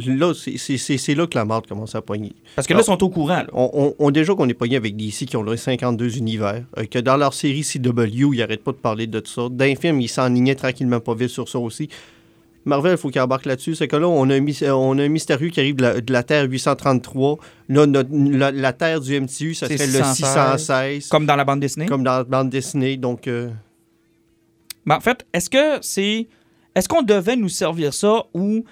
[0.08, 2.34] là, c'est- là que la marde commence à pogner.
[2.56, 3.48] Parce que là, ils sont au courant, là.
[3.54, 6.86] On, on- on- déjà qu'on est pogné avec DC qui ont là 52 univers, euh,
[6.86, 9.48] que dans leur série CW, ils n'arrêtent pas de parler de tout ça.
[9.50, 11.90] D'un film, ils s'enlignaient tranquillement pas vite sur ça aussi.
[12.66, 13.74] Marvel, il faut qu'il embarque là-dessus.
[13.76, 16.14] C'est que là, on a, un, on a un mystérieux qui arrive de la, de
[16.14, 17.38] la Terre 833.
[17.70, 20.16] Là, notre- la, la Terre du MCU, ça C'est serait le 616.
[20.16, 21.08] 616.
[21.08, 21.86] Comme dans la bande dessinée.
[21.86, 22.98] Comme dans la bande dessinée.
[22.98, 23.50] Donc, euh,
[24.90, 26.28] en fait, est-ce que c'est.
[26.76, 28.64] Est-ce qu'on devait nous servir ça ou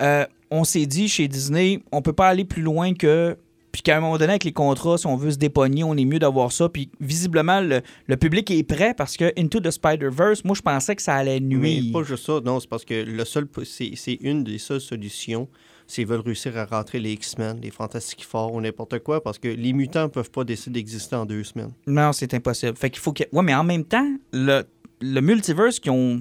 [0.00, 3.36] euh, on s'est dit chez Disney, on peut pas aller plus loin que.
[3.72, 6.04] Puis qu'à un moment donné, avec les contrats, si on veut se dépogner, on est
[6.04, 6.68] mieux d'avoir ça.
[6.68, 10.94] Puis visiblement, le, le public est prêt parce que Into the Spider-Verse, moi, je pensais
[10.94, 11.84] que ça allait mais nuire.
[11.90, 12.38] pas juste ça.
[12.44, 15.48] Non, c'est parce que le seul, c'est une des seules solutions.
[15.86, 19.48] S'ils veulent réussir à rentrer les X-Men, les Fantastiques Forts ou n'importe quoi, parce que
[19.48, 21.72] les mutants peuvent pas décider d'exister en deux semaines.
[21.86, 22.76] Non, c'est impossible.
[22.76, 23.24] Fait qu'il faut que.
[23.32, 24.64] Ouais, mais en même temps, le,
[25.00, 26.20] le multiverse qu'ils ont,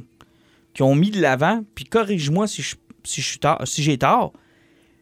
[0.79, 4.33] ont mis de l'avant, puis corrige-moi si je si je suis tard- si j'ai tort,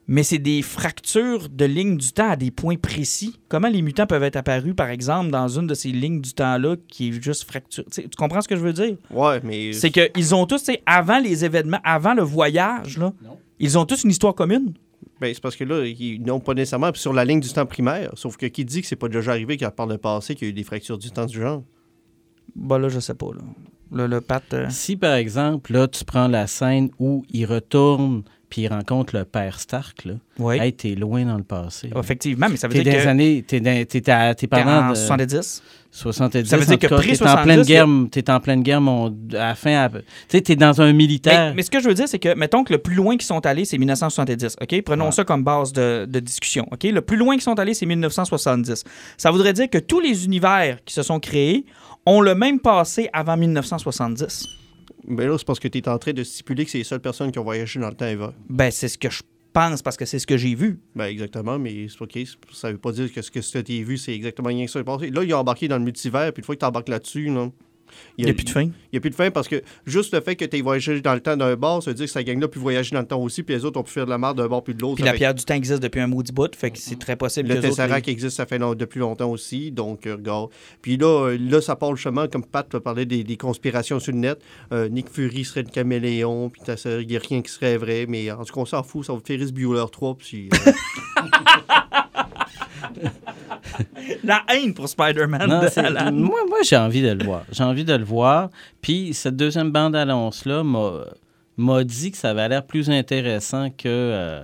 [0.07, 3.39] mais c'est des fractures de lignes du temps à des points précis.
[3.47, 6.77] Comment les mutants peuvent être apparus, par exemple, dans une de ces lignes du temps-là
[6.87, 7.83] qui est juste fracture?
[7.91, 8.95] Tu comprends ce que je veux dire?
[9.11, 9.71] Ouais, mais.
[9.73, 13.13] C'est qu'ils ont tous, tu sais, avant les événements, avant le voyage, là,
[13.59, 14.73] ils ont tous une histoire commune.
[15.21, 18.09] Ben, c'est parce que là, ils n'ont pas nécessairement sur la ligne du temps primaire.
[18.15, 20.49] Sauf que qui dit que c'est pas déjà arrivé qu'à part le passé qu'il y
[20.49, 21.61] a eu des fractures du temps du genre?
[22.55, 23.27] Bah là, je sais pas.
[23.27, 23.41] Là.
[23.91, 24.43] Le, le Pat.
[24.53, 29.15] euh, Si, par exemple, là, tu prends la scène où il retourne puis il rencontre
[29.15, 30.57] le père Stark, là, Oui.
[30.59, 31.91] hey, t'es loin dans le passé.
[31.95, 33.07] Effectivement, mais ça veut T'es dire dans que.
[33.09, 33.43] années...
[33.47, 34.87] T'es, dans- t'es, à- t'es t'es pendant...
[34.87, 35.61] en de- 70.
[35.91, 36.45] 70.
[36.49, 39.09] Ça veut dire en que t'es en pré-70, pleine guerre, t'es en pleine guerre, mon,
[39.33, 39.97] à la fin, à- tu
[40.29, 41.49] sais, t'es dans un militaire.
[41.49, 43.27] Mais, mais ce que je veux dire, c'est que, mettons que le plus loin qu'ils
[43.27, 44.55] sont allés, c'est 1970.
[44.59, 44.81] OK?
[44.81, 45.11] Prenons Ouais.
[45.11, 46.65] ça comme base de, de discussion.
[46.71, 46.83] OK?
[46.85, 48.83] Le plus loin qu'ils sont allés, c'est 1970.
[49.17, 51.65] Ça voudrait dire que tous les univers qui se sont créés
[52.09, 54.47] ont le même passé avant 1970.
[55.07, 56.99] Ben là, c'est parce que tu es en train de stipuler que c'est les seules
[56.99, 58.33] personnes qui ont voyagé dans le temps.
[58.49, 59.21] Ben, c'est ce que je
[59.53, 60.79] pense parce que c'est ce que j'ai vu.
[60.95, 62.17] Ben exactement, mais c'est OK.
[62.51, 64.79] Ça veut pas dire que ce que tu as vu, c'est exactement rien que ça.
[64.79, 67.49] Là, ils ont embarqué dans le multivers, puis une fois que tu embarques là-dessus, là,
[68.17, 68.61] Il n'y a plus de fin.
[68.63, 71.01] Il n'y a plus de fin parce que juste le fait que tu aies voyagé
[71.01, 73.01] dans le temps d'un bord, ça veut dire que cette gang-là a pu voyager dans
[73.01, 74.73] le temps aussi, puis les autres ont pu faire de la merde d'un bord puis
[74.73, 74.95] de l'autre.
[74.95, 77.15] Puis Ça la pierre du temps existe depuis un maudit bout, fait que c'est très
[77.15, 80.49] possible Le Tesseract existe, ça fait long- depuis longtemps aussi, donc euh, regarde.
[80.81, 84.19] Puis là, euh, là, ça parle justement, comme Pat parler des, des conspirations sur le
[84.19, 84.39] net.
[84.71, 88.31] Euh, Nick Fury serait le caméléon, puis il n'y a rien qui serait vrai, mais
[88.31, 90.49] en tout cas, on s'en fout, ça va Ferris Bueller 3, puis...
[90.67, 90.71] euh,
[94.23, 95.47] La haine pour Spider-Man
[96.13, 97.43] moi, moi j'ai envie de le voir.
[97.51, 98.49] J'ai envie de le voir.
[98.81, 100.63] Puis cette deuxième bande-annonce-là
[101.57, 103.87] m'a, dit que ça avait l'air plus intéressant que.
[103.87, 104.43] euh,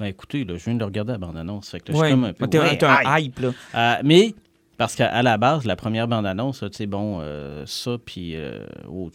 [0.00, 1.70] ben écoutez, là, je viens de regarder la bande-annonce.
[1.70, 2.08] Fait que là, je Ouais.
[2.08, 2.46] suis comme un peu.
[2.46, 3.50] T'es ouais, t'es un hype, là.
[3.74, 4.34] Euh, mais,
[4.76, 8.36] parce qu'à la base, la première bande-annonce, tu sais, bon, euh, ça, puis.
[8.88, 9.10] oh,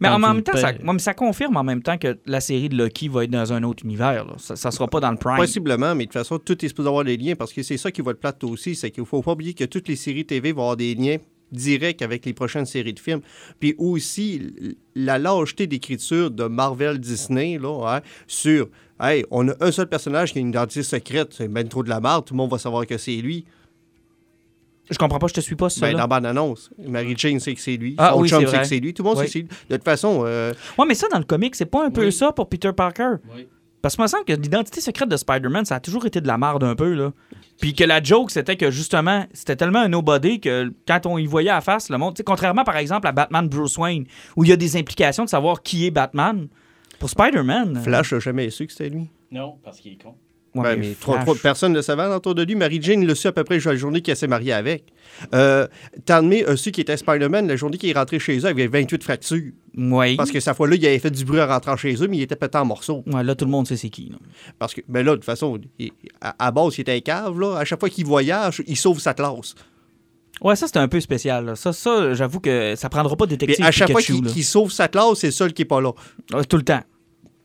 [0.00, 2.18] Mais en même me temps, ça, payes- moi, mais ça confirme en même temps que
[2.26, 4.24] la série de Loki va être dans un autre univers.
[4.24, 4.34] là.
[4.38, 5.36] Ça, ça sera pas dans le Prime.
[5.36, 7.90] Possiblement, mais de toute façon, tout est supposé avoir des liens parce que c'est ça
[7.90, 10.24] qui va être plate aussi, c'est qu'il ne faut pas oublier que toutes les séries
[10.24, 11.16] TV vont avoir des liens
[11.52, 13.20] directs avec les prochaines séries de films.
[13.60, 14.42] Puis aussi,
[14.94, 18.68] la lâcheté d'écriture de Marvel Disney, là, hein, sur
[19.00, 21.88] Hey, on a un seul personnage qui a une identité secrète, c'est ben trop de
[21.88, 23.44] la merde, tout le monde va savoir que c'est lui.
[24.90, 25.80] Je comprends pas, je te suis pas, ça.
[25.80, 26.70] Ben, dans bande annonce.
[26.78, 27.94] Mary Jane sait que c'est lui.
[27.98, 28.92] Ah Son oui, chum sait que c'est lui.
[28.92, 29.22] Tout le monde Oui.
[29.22, 29.68] sait que c'est lui.
[29.70, 32.12] De toute façon, euh, Ouais, mais ça, dans le comic, c'est pas un peu Oui.
[32.12, 33.14] ça pour Peter Parker.
[33.34, 33.48] Oui.
[33.80, 36.38] Parce que me semble que l'identité secrète de Spider-Man, ça a toujours été de la
[36.38, 37.12] merde un peu, là.
[37.60, 41.26] Puis que la joke, c'était que justement, c'était tellement un nobody que quand on y
[41.26, 42.14] voyait à face, le monde.
[42.14, 45.24] tu sais, Contrairement, par exemple, à Batman Bruce Wayne, où il y a des implications
[45.24, 46.48] de savoir qui est Batman.
[46.98, 47.76] Pour Spider-Man.
[47.76, 49.08] euh, Flash n'a jamais su que c'était lui.
[49.30, 50.14] Non, parce qu'il est con.
[50.54, 52.54] Ouais, Ben, mais mais trop, Flash- trop- personne ne le savait autour de lui.
[52.54, 54.84] Mary Jane le su à peu près la journée qu'elle s'est mariée avec.
[55.34, 55.66] Euh,
[56.06, 59.02] Tanmay a su qu'il était Spider-Man la journée qu'il est rentré chez eux avec 28
[59.02, 59.52] fractures.
[59.76, 60.16] Ouais.
[60.16, 62.22] Parce que cette fois-là, il avait fait du bruit en rentrant chez eux, mais il
[62.22, 63.02] était pété en morceaux.
[63.06, 64.08] Ouais, là, tout le monde sait c'est qui.
[64.10, 64.16] là.
[64.58, 67.38] Parce que, mais là, de toute façon, il- à, à base, il était un cave.
[67.40, 67.56] Là.
[67.58, 69.54] À chaque fois qu'il voyage, il sauve sa classe.
[70.42, 71.44] Ouais, ça, c'était un peu spécial.
[71.46, 71.56] là.
[71.56, 74.88] Ça, ça j'avoue que ça prendra pas Mais détective à chaque fois qu'il sauve sa
[74.88, 75.92] classe, c'est le seul qui n'est pas là.
[76.32, 76.80] Ouais, tout le temps.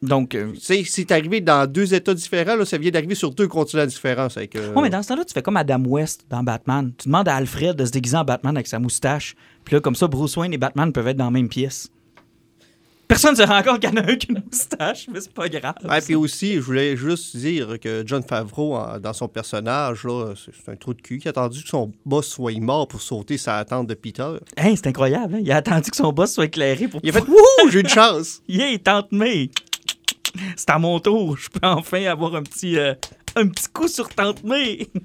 [0.01, 3.85] Donc, euh, c'est arrivé dans deux états différents, là, ça vient d'arriver sur deux continents
[3.85, 4.27] différents.
[4.29, 6.93] Que, Ouais, mais dans ce temps-là, tu fais comme Adam West dans Batman.
[6.97, 9.35] Tu demandes à Alfred de se déguiser en Batman avec sa moustache.
[9.65, 11.89] Puis là, comme ça, Bruce Wayne et Batman peuvent être dans la même pièce.
[13.09, 15.19] Personne ne se rend compte qu'il y en a un qui a une moustache, mais
[15.19, 15.73] c'est pas grave.
[15.83, 20.05] Ouais, puis aussi, je voulais juste dire que John Favreau, en- dans son personnage,
[20.63, 23.39] c'est un trou de cul qui a attendu que son boss soit mort pour sauter
[23.39, 24.29] sa tente de Peter.
[24.55, 25.35] Hey, c'est incroyable.
[25.35, 25.39] hein?
[25.41, 27.89] Il a attendu que son boss soit éclairé pour Il a fait Wouhou, j'ai une
[27.89, 28.43] chance!
[28.47, 29.49] Yeah, tante May!
[30.55, 31.37] C'est à mon tour.
[31.37, 32.93] Je peux enfin avoir un petit, euh,
[33.35, 34.87] un petit coup sur tante May.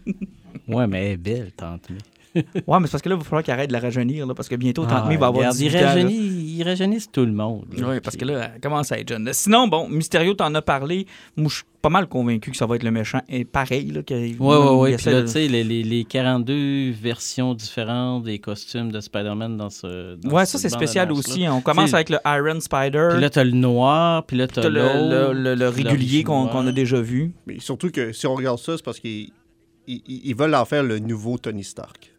[0.66, 1.88] Ouais, mais elle est belle, tante.
[2.66, 4.34] ouais, mais c'est parce que là, il va falloir qu'il arrête de la rajeunir, là,
[4.34, 5.80] parce que bientôt, tante Ah, May va avoir regarde, 18 ils, ans.
[5.80, 5.86] là.
[5.88, 7.64] rajeunissent, ils rajeunissent tout le monde.
[7.76, 9.28] Oui, parce que là, elle commence à être jeune.
[9.32, 11.06] Sinon, bon, Mysterio, t'en as parlé.
[11.36, 13.20] Moi, je suis pas mal convaincu que ça va être le méchant.
[13.28, 14.02] Et pareil, là.
[14.02, 14.96] qu'il- Oui, oui, oui.
[14.96, 19.70] Puis là, tu sais, les, les, les 42 versions différentes des costumes de Spider-Man dans
[19.70, 20.16] ce.
[20.16, 21.46] dans Ouais, ça, c'est spécial aussi.
[21.48, 23.08] On commence T'sais, avec le Iron Spider.
[23.12, 24.70] Puis là, t'as le noir, puis là, t'as le,
[25.32, 27.32] le, le- le régulier qu'on qu'on a déjà vu.
[27.46, 29.30] Mais surtout que si on regarde ça, c'est parce qu'ils
[29.86, 32.13] ils- ils veulent en faire le nouveau Tony Stark.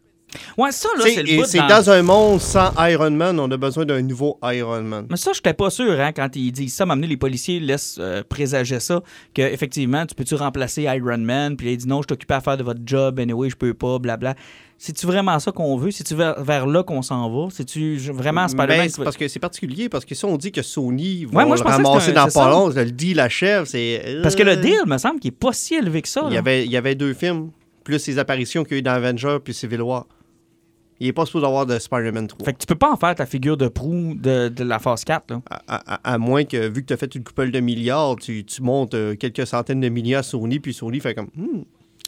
[0.56, 3.50] Ouais, ça, là, c'est le bout c'est dans- dans un monde sans Iron Man, on
[3.50, 5.06] a besoin d'un nouveau Iron Man.
[5.10, 6.86] Mais ça, j'étais pas sûr, hein, quand ils disent ça.
[6.86, 9.02] M'amener les policiers laissent euh, présager ça,
[9.34, 11.56] que effectivement, tu peux-tu remplacer Iron Man?
[11.56, 13.74] Puis là, il dit non, je t'occupe à faire de votre job, anyway, je peux
[13.74, 14.34] pas, blabla.
[14.78, 15.90] C'est-tu vraiment ça qu'on veut?
[15.90, 17.48] C'est-tu vers, vers là qu'on s'en va?
[17.50, 18.78] C'est-tu vraiment Spider-Man?
[18.78, 21.46] Ben, qui parce que c'est particulier, parce que si on dit que Sony va Ouais,
[21.46, 24.18] moi, je le ramasser dans pas long, le deal achève, c'est...
[24.22, 26.24] Parce que le euh, deal, me semble, qu'il est pas si élevé que ça.
[26.28, 27.52] Il y avait, il y avait deux films,
[27.84, 30.04] plus les apparitions qu'il y a eu dans Avenger puis Civil War.
[31.00, 32.44] Il est pas supposé avoir de Spider-Man 3.
[32.44, 35.04] Fait que tu peux pas en faire ta figure de proue de, de la phase
[35.04, 35.30] 4.
[35.30, 35.42] Là.
[35.50, 38.44] À, à- à moins que, vu que tu as fait une couple de milliards, tu,
[38.44, 41.28] tu montes euh, quelques centaines de milliards à Sony, puis Sony fait comme.
[41.36, 41.62] Hmm,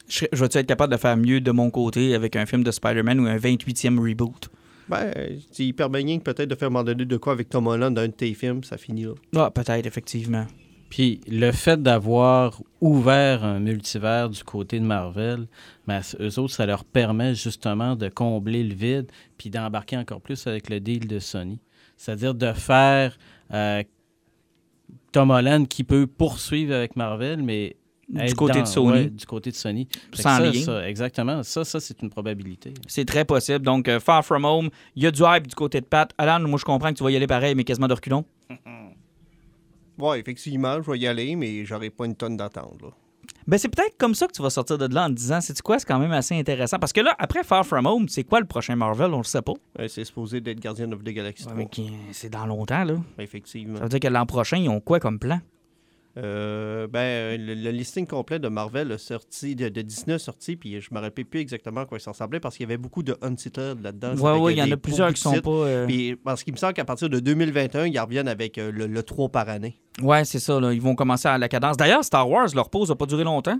[0.08, 2.70] Je, je vais-tu être capable de faire mieux de mon côté avec un film de
[2.70, 4.48] Spider-Man ou un 28e reboot?
[4.88, 5.12] ben,
[5.52, 8.00] c'est hyper bien peut-être de faire un moment donné de quoi avec Tom Holland dans
[8.00, 9.12] un de tes films, ça finit là.
[9.36, 10.46] Ah, peut-être, effectivement.
[10.90, 15.46] Puis le fait d'avoir ouvert un multivers du côté de Marvel,
[15.86, 20.46] ben, eux autres, ça leur permet justement de combler le vide puis d'embarquer encore plus
[20.46, 21.58] avec le deal de Sony.
[21.96, 23.18] C'est-à-dire de faire
[23.52, 23.82] euh,
[25.12, 27.76] Tom Holland qui peut poursuivre avec Marvel, mais
[28.08, 28.90] Du côté dans- de Sony.
[28.92, 29.86] ouais, du côté de Sony.
[30.14, 30.52] Sans ça, lien.
[30.62, 31.42] ça, exactement.
[31.42, 32.72] Ça, ça c'est une probabilité.
[32.86, 33.60] C'est très possible.
[33.64, 36.10] Donc, euh, Far From Home, il y a du hype du côté de Pat.
[36.16, 38.24] Alan, moi, je comprends que tu vas y aller pareil, mais quasiment de reculons.
[39.98, 42.80] Ouais, effectivement, je vais y aller, mais j'aurai pas une tonne d'attente.
[43.46, 45.58] Ben, c'est peut-être comme ça que tu vas sortir de là en te disant, c'est
[45.62, 46.78] quoi, c'est quand même assez intéressant.
[46.78, 49.12] Parce que là, après Far From Home, c'est quoi le prochain Marvel?
[49.14, 49.54] On le sait pas.
[49.78, 51.54] Ouais, c'est supposé d'être Guardian of the Galaxy 3.
[51.56, 52.94] Ouais, mais qui- c'est dans longtemps, là.
[53.18, 53.76] Effectivement.
[53.78, 55.40] Ça veut dire que l'an prochain, ils ont quoi comme plan?
[56.18, 60.56] Euh, ben, le, le listing complet de Marvel a sorti, de, de Disney a sorti,
[60.56, 63.02] puis je me rappelle plus exactement à quoi ça ressemblait parce qu'il y avait beaucoup
[63.02, 64.14] de Untitled là-dedans.
[64.16, 65.50] Ouais, que il y en a plusieurs qui sont pas.
[65.50, 68.86] euh, Puis, parce qu'il me semble qu'à partir de 2021, ils reviennent avec euh, le,
[68.86, 69.80] le 3 par année.
[70.02, 70.72] Ouais, c'est ça, là.
[70.72, 71.76] Ils vont commencer à la cadence.
[71.76, 73.58] D'ailleurs, Star Wars, leur pause n'a pas duré longtemps.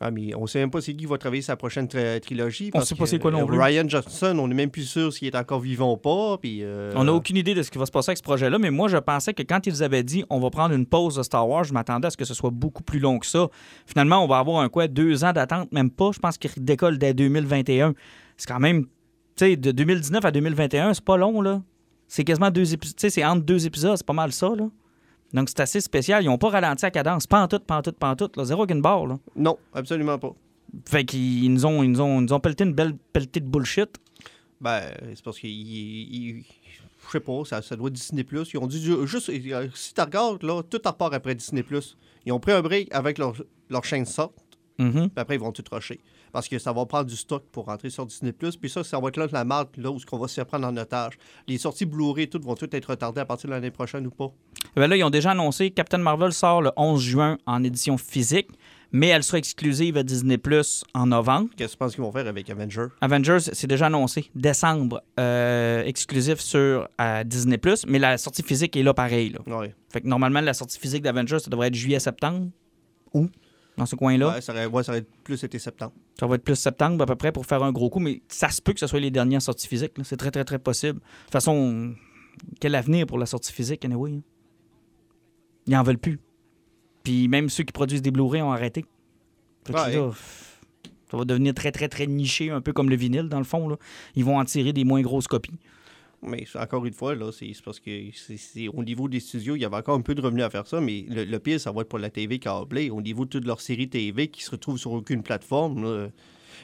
[0.00, 2.66] Ah, mais on sait même pas c'est qui va travailler sa prochaine tri- trilogie.
[2.74, 3.58] On parce sait pas c'est quoi non euh, plus.
[3.60, 6.36] Ryan Johnson, on n'est même plus sûr s'il est encore vivant ou pas.
[6.38, 8.58] Puis, euh, On n'a aucune idée de ce qui va se passer avec ce projet-là,
[8.58, 11.22] mais moi, je pensais que quand ils avaient dit on va prendre une pause de
[11.22, 13.48] Star Wars, je m'attendais à ce que ce soit beaucoup plus long que ça.
[13.86, 16.10] Finalement, on va avoir un quoi, deux ans d'attente, même pas.
[16.12, 17.94] Je pense qu'il décolle dès 2021.
[18.36, 18.88] C'est quand même, tu
[19.36, 21.62] sais, de 2019 à 2021, c'est pas long, là.
[22.08, 22.96] C'est quasiment deux épisodes.
[22.96, 24.68] Tu sais, c'est entre deux épisodes, c'est pas mal ça, là.
[25.34, 26.22] Donc, c'est assez spécial.
[26.22, 27.26] Ils n'ont pas ralenti la cadence.
[27.26, 28.30] Pas en tout, pas en tout, pas en tout.
[28.36, 28.44] Là.
[28.44, 29.18] Zéro aucune barre, là.
[29.36, 30.32] Non, absolument pas.
[30.86, 33.46] Fait qu'ils nous ont, ils nous ont, ils nous ont pelleté une belle pelletée de
[33.46, 33.90] bullshit.
[34.60, 34.82] Ben,
[35.14, 35.46] c'est parce que.
[35.46, 38.24] Je sais pas, ça, ça doit être Disney.
[38.32, 39.28] Ils ont dit ju- juste.
[39.28, 41.64] euh, Si tu regardes, là, tout repart après Disney.
[42.24, 43.34] Ils ont pris un break avec leur,
[43.68, 44.34] leur chaîne sorte.
[44.78, 44.92] Mhm.
[44.92, 46.00] Puis après, ils vont tout rusher.
[46.34, 48.32] Parce que ça va prendre du stock pour rentrer sur Disney+.
[48.32, 50.76] Puis ça, ça va être là la marque là, où on va se prendre en
[50.76, 51.12] otage.
[51.46, 54.32] Les sorties Blu-ray, toutes vont toutes être retardées à partir de l'année prochaine ou pas.
[54.74, 58.48] Ben là, ils ont déjà annoncé Captain Marvel sort le 11 juin en édition physique,
[58.90, 61.50] mais elle sera exclusive à Disney Plus en novembre.
[61.56, 62.86] Qu'est-ce que tu penses qu'ils vont faire avec Avenger?
[63.00, 64.28] Avengers, c'est déjà annoncé.
[64.34, 69.30] Décembre, euh, exclusif sur euh, Disney Plus, mais la sortie physique est là pareil.
[69.30, 69.56] Là.
[69.56, 69.72] Ouais.
[69.92, 72.48] Fait que normalement, la sortie physique d'Avengers, ça devrait être juillet-septembre.
[73.12, 73.28] Ou?
[73.76, 74.34] Dans ce coin-là?
[74.34, 75.92] Ouais, ça aurait, ouais, ça aurait plus été septembre.
[76.18, 78.48] Ça va être plus septembre à peu près pour faire un gros coup, mais ça
[78.50, 79.92] se peut que ce soit les dernières sorties physiques.
[80.04, 81.00] C'est très, très, très possible.
[81.00, 81.94] De toute façon,
[82.60, 84.12] quel avenir pour la sortie physique, anyway?
[84.12, 84.22] hein?
[85.66, 86.20] Ils n'en veulent plus.
[87.02, 88.84] Puis même ceux qui produisent des Blu-ray ont arrêté.
[89.68, 89.74] Ouais.
[89.74, 90.10] là,
[91.10, 93.68] ça va devenir très, très, très niché, un peu comme le vinyle, dans le fond.
[93.68, 93.76] Là.
[94.14, 95.58] Ils vont en tirer des moins grosses copies.
[96.26, 99.64] Mais encore une fois, là, c'est parce que c'est au niveau des studios, il y
[99.64, 101.88] avait encore un peu de revenus à faire ça, mais le, pire, ça va être
[101.88, 102.90] pour la TV câblée.
[102.90, 106.10] Au niveau de toutes leurs séries TV qui se retrouvent sur aucune plateforme,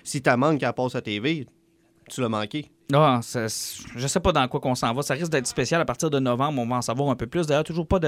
[0.03, 1.46] si t'as manque qu'elle passe à TV,
[2.09, 2.66] tu l'as manqué.
[2.94, 3.46] Ah, ça-
[3.96, 5.03] je sais pas dans quoi qu'on s'en va.
[5.03, 6.61] Ça risque d'être spécial à partir de novembre.
[6.61, 7.46] On va en savoir un peu plus.
[7.46, 7.98] D'ailleurs, toujours pas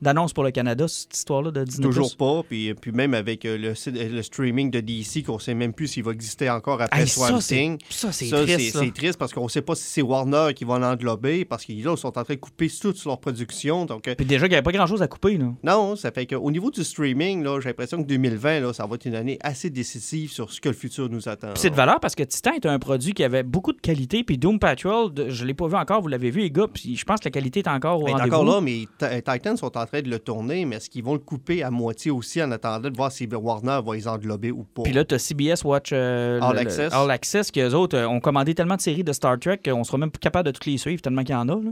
[0.00, 1.86] d'annonce pour le Canada, cette histoire-là de Disney+.
[1.86, 2.42] Toujours pas.
[2.48, 5.88] Puis, puis même avec euh, le, site- le streaming de DC, qu'on sait même plus
[5.88, 7.78] s'il va exister encore après Hey, Swamp ça, c'est Thing.
[7.90, 8.58] ça, c'est Ça, triste.
[8.58, 8.80] c'est ça.
[8.80, 12.06] c'est triste parce qu'on sait pas si c'est Warner qui va l'englober parce qu'ils sont
[12.18, 13.84] en train de couper toute leur production.
[13.86, 15.36] Donc, euh, Puis déjà qu'il n'y avait pas grand-chose à couper.
[15.38, 15.52] Là.
[15.62, 19.04] non, ça fait qu'au niveau du streaming, j'ai l'impression que 2020, là, ça va être
[19.06, 21.48] une année assez décisive sur ce que le futur nous attend.
[21.54, 24.15] C'est de valeur parce que Titan est un produit qui avait beaucoup de qualité.
[24.24, 26.66] Puis Doom Patrol, je l'ai pas vu encore, vous l'avez vu, les gars.
[26.72, 28.34] Puis je pense que la qualité est encore au rendez-vous.
[28.36, 31.14] encore là, mais Ti- Titans sont en train de le tourner, mais est-ce qu'ils vont
[31.14, 34.64] le couper à moitié aussi en attendant de voir si Warner va les englober ou
[34.64, 34.82] pas?
[34.82, 36.92] Puis là, tu as CBS Watch euh, All le- le- Access.
[36.92, 39.84] All Access, qui eux autres euh, ont commandé tellement de séries de Star Trek qu'on
[39.84, 41.54] sera même plus capable de toutes les suivre, tellement qu'il y en a.
[41.54, 41.70] Là.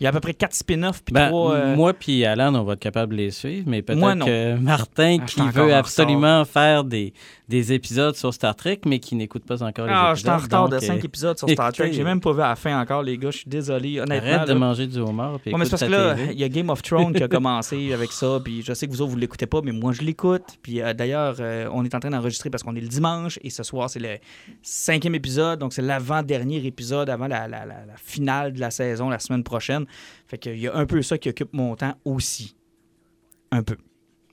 [0.00, 1.54] Il y a à peu près quatre spin-offs, puis Ben, trois.
[1.54, 4.54] euh, Moi puis Alan, on va être capable de les suivre, mais Moi, peut-être que
[4.56, 7.12] Martin, Ah, qui veut en absolument faire des,
[7.48, 10.16] des épisodes sur Star Trek, mais qui n'écoute pas encore les Ah, épisodes.
[10.16, 11.92] je suis en retard de 5 euh, épisodes sur Star Trek.
[11.92, 13.30] J'ai même pas vu à la fin encore, les gars.
[13.32, 13.98] Je suis désolé.
[14.00, 14.32] Honnêtement.
[14.34, 15.40] Arrête de manger du homard.
[15.40, 17.22] Puis Ouais, mais c'est écoute parce que là, il y a Game of Thrones qui
[17.24, 19.92] a commencé avec ça, puis je sais que vous autres, vous l'écoutez pas, mais moi,
[19.92, 20.44] je l'écoute.
[20.62, 23.50] Puis euh, d'ailleurs, euh, on est en train d'enregistrer parce qu'on est le dimanche, et
[23.50, 24.18] ce soir, c'est le
[24.62, 29.08] cinquième épisode, donc c'est l'avant-dernier épisode avant la, la- la- la finale de la saison
[29.08, 29.86] la semaine prochaine.
[30.26, 32.54] Fait qu'il y a un peu ça qui occupe mon temps aussi.
[33.50, 33.76] Un peu.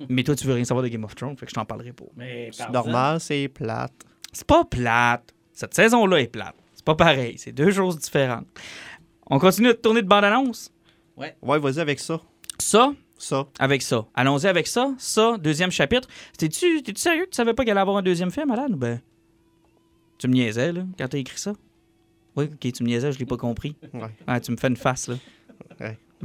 [0.10, 1.94] Mais toi, tu veux rien savoir de Game of Thrones, fait que je t'en parlerai
[1.94, 2.06] pas.
[2.52, 3.94] C'est normal, c'est plate.
[4.34, 5.34] C'est pas plate.
[5.54, 6.56] Cette saison-là est plate.
[6.74, 7.38] C'est pas pareil.
[7.38, 8.46] C'est deux choses différentes.
[9.28, 10.72] On continue de tourner de bande-annonce?
[11.15, 12.20] Ouais, vas-y avec ça.
[12.60, 13.48] Ça, Ça.
[13.58, 14.06] avec ça.
[14.13, 14.94] Allons-y avec ça.
[14.98, 16.10] Ça, deuxième chapitre.
[16.38, 17.24] T'es-tu t'es-tu sérieux?
[17.26, 18.68] Que tu savais pas qu'il allait avoir un deuxième film, Alan?
[18.70, 19.00] ou Ben,
[20.18, 21.54] tu me niaisais, là, quand t'as écrit ça?
[22.36, 23.76] Oui, ok, tu me niaisais, je l'ai pas compris.
[23.94, 24.10] Ouais.
[24.28, 25.15] Ah, tu me fais une face, là.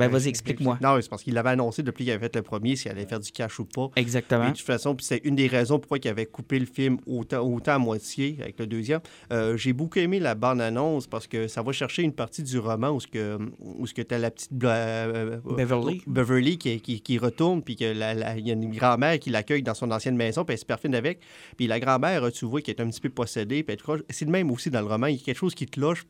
[0.00, 0.78] Ben, vas-y, explique-moi.
[0.82, 3.20] Non, c'est parce qu'il avait annoncé depuis qu'il avait fait le premier s'il allait faire
[3.20, 3.88] du cash ou pas.
[3.96, 4.46] Et Exactement.
[4.46, 7.40] de toute façon, puis c'est une des raisons pourquoi il avait coupé le film autant,
[7.40, 9.00] autant à moitié avec le deuxième.
[9.32, 12.90] Euh, J'ai beaucoup aimé la bande-annonce parce que ça va chercher une partie du roman
[12.90, 16.02] où ce que, où ce que tu as la petite euh, Beverly.
[16.06, 19.90] Beverly qui, qui, qui retourne, puis qu'il y a une grand-mère qui l'accueille dans son
[19.90, 21.20] ancienne maison, puis elle se perfine avec.
[21.56, 23.76] Puis la grand-mère, tu vois, qui est un petit peu possédée, puis.
[24.10, 25.06] C'est le même aussi dans le roman.
[25.06, 26.04] Il y a quelque chose qui te loge,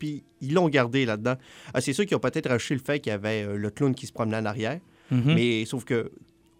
[0.00, 1.34] puis ils l'ont gardé là-dedans.
[1.72, 3.94] Ah, c'est sûr qu'ils ont peut-être rajouté le fait qu'il y avait euh, le clown
[3.94, 4.80] qui se promenait en arrière.
[5.12, 5.34] Mhm.
[5.34, 6.10] Mais sauf que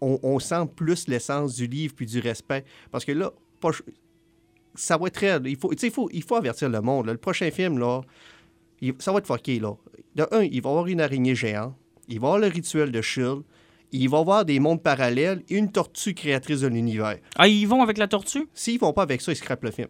[0.00, 2.64] on, on sent plus l'essence du livre puis du respect.
[2.92, 3.70] Parce que là, pas
[4.76, 5.38] ça va être très.
[5.44, 7.06] Il faut, tu sais, il faut, il faut avertir le monde.
[7.06, 7.12] là.
[7.12, 8.02] Le prochain film, là,
[8.80, 9.58] il- ça va être fucké.
[9.58, 9.74] Là.
[10.14, 11.74] De un, il va y avoir une araignée géante.
[12.08, 13.42] Il va y avoir le rituel de Shield.
[13.92, 17.18] Il va y avoir des mondes parallèles et une tortue créatrice de l'univers.
[17.36, 18.46] Ah, ils vont avec la tortue?
[18.54, 19.88] S'ils vont pas avec ça, ils scrapent le film.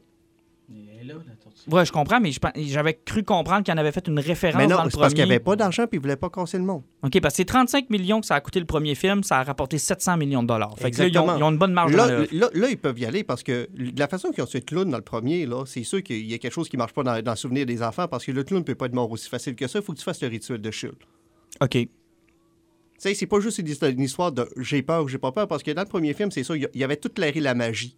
[1.69, 4.79] Ouais, je comprends, mais j'avais cru comprendre qu'il en avait fait une référence Mais dans
[4.79, 5.29] non, le c'est parce qu'il premier.
[5.31, 6.83] n'y avait pas d'argent puis ils voulaient pas casser le monde.
[7.03, 9.43] OK, parce que c'est 35 millions que ça a coûté le premier film, ça a
[9.43, 10.75] rapporté 700 millions de dollars.
[10.79, 11.37] Fait que là, ils ont, Exactement.
[11.39, 12.29] ils ont une bonne marge de Là, manœuvre.
[12.33, 14.65] là, là, ils peuvent y aller parce que de la façon qu'ils ont tué le
[14.65, 17.03] clown dans le premier, là, c'est sûr qu'il y a quelque chose qui marche pas
[17.03, 19.11] dans, dans le souvenir des enfants parce que le clown ne peut pas être mort
[19.11, 19.79] aussi facile que ça.
[19.79, 20.97] Il faut que tu fasses le rituel de Shield.
[21.61, 21.71] OK.
[21.73, 21.89] Tu
[22.99, 25.71] sais, c'est pas juste une histoire, de j'ai peur ou j'ai pas peur parce que
[25.71, 27.97] dans le premier film, c'est ça, il y il avait toute l'air et la magie.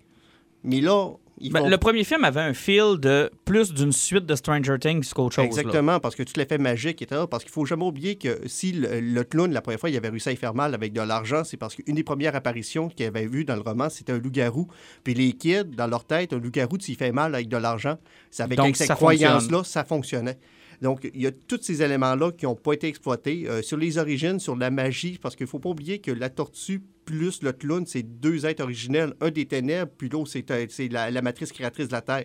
[0.65, 1.09] Mais là,
[1.41, 5.35] Ben, Le premier film avait un feel de plus d'une suite de Stranger Things qu'autre
[5.35, 5.45] chose.
[5.45, 5.47] là.
[5.47, 7.27] Exactement, parce que tout l'effet magique là.
[7.27, 10.09] Parce qu'il faut jamais oublier que si le, le clown, la première fois, il avait
[10.09, 13.07] réussi à y faire mal avec de l'argent, c'est parce qu'une des premières apparitions qu'il
[13.07, 14.69] avait vues dans le roman, c'était un loup-garou.
[15.05, 17.97] Puis les kids, dans leur tête, un loup-garou, y fais mal avec de l'argent.
[18.31, 20.39] C'est avec, Donc, avec cette ça croyance-là, ça fonctionnait.
[20.81, 23.45] Donc, il y a tous ces éléments-là qui n'ont pas été exploités.
[23.49, 26.29] Euh, sur les origines, sur la magie, parce qu'il ne faut pas oublier que la
[26.29, 29.15] tortue plus le clown, c'est deux êtres originels.
[29.21, 32.25] Un des ténèbres, puis l'autre, c'est la matrice créatrice de la Terre.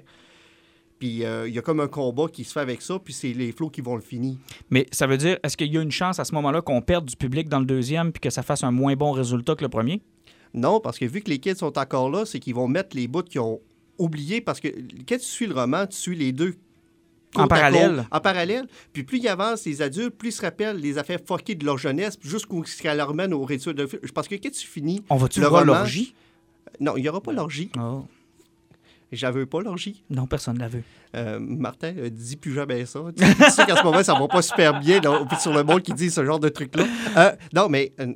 [1.00, 3.34] Puis euh, il y a comme un combat qui se fait avec ça, puis c'est
[3.34, 4.36] les flots qui vont le finir.
[4.70, 7.06] Mais ça veut dire, est-ce qu'il y a une chance à ce moment-là qu'on perde
[7.06, 9.70] du public dans le deuxième puis que ça fasse un moins bon résultat que le
[9.70, 10.02] premier?
[10.54, 13.08] Non, parce que vu que les kids sont encore là, c'est qu'ils vont mettre les
[13.08, 13.62] bouts qu'ils ont
[13.98, 14.70] oubliés, parce que
[15.08, 16.56] quand tu suis le roman, tu suis les deux.
[17.36, 18.06] En parallèle.
[18.10, 18.68] en parallèle.
[18.94, 21.78] Puis plus ils avancent, les adultes, plus ils se rappellent les affaires fuckées de leur
[21.78, 23.86] jeunesse, jusqu'où ce qu'elle leur mène au rituel de...
[24.14, 25.04] Parce que quand tu finis...
[25.10, 26.16] On va-tu voir l'orgie?
[26.80, 27.70] Non, il n'y aura pas l'orgie.
[27.78, 28.06] Oh.
[29.12, 30.04] Veux pas l'orgie.
[30.10, 30.84] Non, personne ne la veut.
[31.16, 33.00] Euh, Martin, euh, dis plus jamais ça.
[33.16, 35.94] Tu sais qu'à ce moment, ça va pas super bien là, sur le monde qui
[35.94, 36.86] dit ce genre de truc-là.
[37.16, 38.14] Euh, non, mais euh,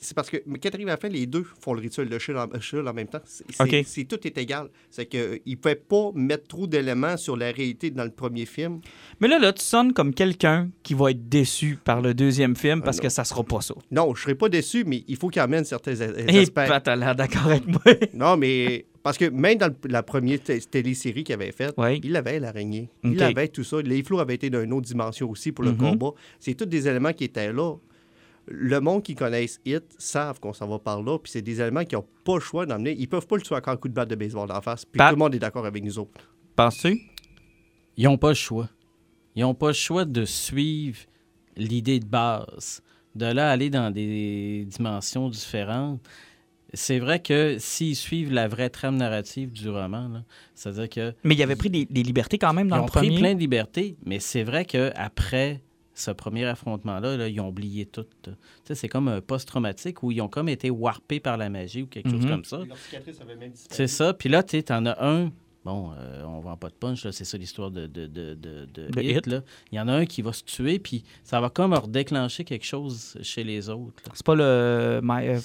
[0.00, 2.38] c'est parce que quand arrive à la fin, les deux font le rituel de Shield
[2.38, 2.48] en,
[2.88, 3.20] euh, même temps.
[3.24, 3.84] C'est, c'est- OK.
[3.86, 4.68] c'est- tout est égal.
[4.90, 8.80] C'est qu'ils ne pouvaient pas mettre trop d'éléments sur la réalité dans le premier film.
[9.20, 12.82] Mais là, là, tu sonnes comme quelqu'un qui va être déçu par le deuxième film
[12.82, 13.74] parce Ah, que ça sera pas ça.
[13.90, 16.54] Non, je serais pas déçu, mais il faut qu'il amène certains Et aspects.
[16.54, 17.80] Pat a l'air d'accord avec moi.
[18.14, 20.38] Non, mais parce que même dans la première
[20.70, 22.88] télésérie qu'il avait faite, il avait l'araignée.
[23.04, 23.80] Il avait tout ça.
[23.82, 25.78] Les flots avaient été d'une autre dimension aussi pour le Mhm.
[25.78, 26.10] combat.
[26.38, 27.74] C'est tous des éléments qui étaient là.
[28.52, 31.84] Le monde qui connaissent Hit savent qu'on s'en va par là, puis c'est des éléments
[31.84, 32.96] qui n'ont pas le choix d'emmener.
[32.98, 34.84] Ils peuvent pas le tuer encore un coup de batte de baseball d'en face.
[34.84, 36.28] Puis Pat- tout le monde est d'accord avec nous autres.
[36.56, 37.00] Penses-tu?
[37.96, 38.68] Ils n'ont pas le choix.
[39.36, 40.98] Ils n'ont pas le choix de suivre
[41.56, 42.82] l'idée de base.
[43.14, 46.00] De là aller dans des dimensions différentes.
[46.72, 50.22] C'est vrai que s'ils suivent la vraie trame narrative du roman, là,
[50.54, 52.86] c'est-à-dire que Mais il avait pris des, des libertés quand même dans ils le ont
[52.86, 55.60] pris plein de libertés, mais c'est vrai qu'après
[56.00, 58.04] ce premier affrontement-là, là, ils ont oublié tout.
[58.64, 61.86] Sais, c'est comme un post-traumatique où ils ont comme été warpés par la magie ou
[61.86, 62.30] quelque chose Mhm.
[62.30, 62.60] comme ça.
[63.70, 64.14] C'est ça.
[64.14, 65.30] Puis là, tu sais, t'en as un.
[65.64, 66.24] Bon, euh,
[66.56, 69.26] pas de punch, là, c'est ça l'histoire de, de, de, de, Hit, Hit.
[69.26, 69.42] là.
[69.72, 72.64] Il y en a un qui va se tuer, puis ça va comme redéclencher quelque
[72.66, 74.02] chose chez les autres.
[74.06, 74.12] là.
[74.14, 75.00] C'est pas le.
[75.02, 75.38] my- euh,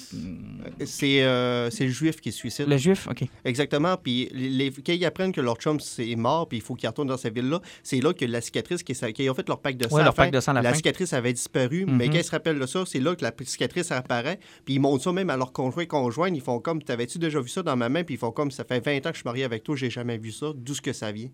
[0.85, 2.67] C'est euh, c'est le juif qui se suicide.
[2.67, 3.07] le juif?
[3.09, 3.23] OK.
[3.43, 3.97] Exactement.
[3.97, 7.07] Puis les, quand ils apprennent que leur chum c'est mort, puis il faut qu'ils retournent
[7.07, 9.77] dans cette ville-là, c'est là que la cicatrice, qui, est- qui ont fait leur pack
[9.77, 9.95] de sang.
[9.97, 10.75] Ouais, leur pack de sang à la la fin.
[10.77, 11.95] cicatrice avait disparu, Mhm.
[11.97, 14.39] mais quand ils se rappellent de ça, c'est là que la cicatrice apparaît.
[14.65, 16.29] Puis ils montrent ça même à leur conjoint conjoint.
[16.29, 18.63] Ils font comme T'avais-tu déjà vu ça dans ma main Puis ils font comme Ça
[18.63, 20.51] fait 20 ans que je suis marié avec toi, j'ai jamais vu ça.
[20.55, 21.29] D'où ce que ça vient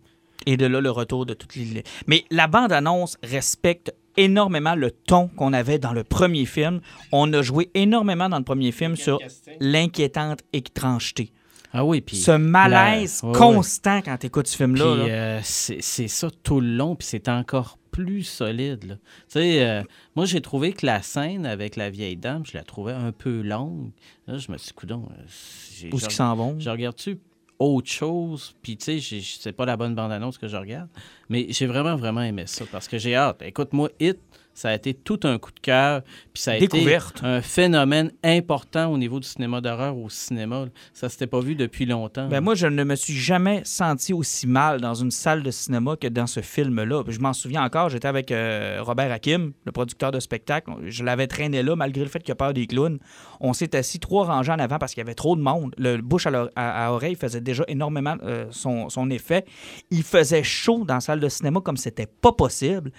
[0.46, 1.84] Et de là, le retour de toutes les.
[2.08, 6.82] Mais la bande-annonce respecte énormément le ton qu'on avait dans le premier film.
[7.14, 9.20] On a joué énormément dans le premier film sur
[9.62, 11.32] l'inquiétante étrangeté.
[11.74, 12.18] Ah oui, puis.
[12.18, 14.96] Ce malaise la- ouais, constant quand tu écoutes ce Puis film-là.
[14.96, 15.04] là.
[15.06, 18.84] euh, c'est ça tout le long, puis c'est encore plus solide.
[18.86, 18.96] là.
[18.96, 19.84] Tu sais, euh,
[20.16, 23.42] moi, j'ai trouvé que la scène avec la vieille dame, je la trouvais un peu
[23.42, 23.92] longue.
[24.28, 26.58] Là, je me suis dit, coudon, euh, Où est-ce je- qu'ils s'en vont?
[26.60, 27.20] Je regarde-tu
[27.62, 28.56] autre chose?
[28.62, 30.90] Puis, tu sais, c'est pas la bonne bande-annonce que je regarde.
[31.30, 33.42] Mais j'ai vraiment, vraiment aimé ça parce que j'ai hâte.
[33.44, 34.20] Écoute, moi, Hit,
[34.54, 36.02] Ça a été tout un coup de cœur.
[36.34, 37.18] Puis ça a Découverte.
[37.20, 40.66] été un phénomène important au niveau du cinéma d'horreur au cinéma.
[40.94, 42.28] Ça s'était pas vu depuis longtemps.
[42.28, 45.96] Ben moi, je ne me suis jamais senti aussi mal dans une salle de cinéma
[45.96, 47.04] que dans ce film-là.
[47.08, 50.70] Je m'en souviens encore, j'étais avec euh, Robert Hakim, le producteur de spectacle.
[50.86, 53.00] Je l'avais traîné là, malgré le fait qu'il a peur des clowns.
[53.40, 55.74] On s'est assis trois rangées en avant parce qu'il y avait trop de monde.
[55.78, 59.46] Le bouche à, l'ore- à- à oreille faisait déjà énormément euh, son, son effet.
[59.90, 62.92] Il faisait chaud dans la salle de cinéma comme c'était pas possible.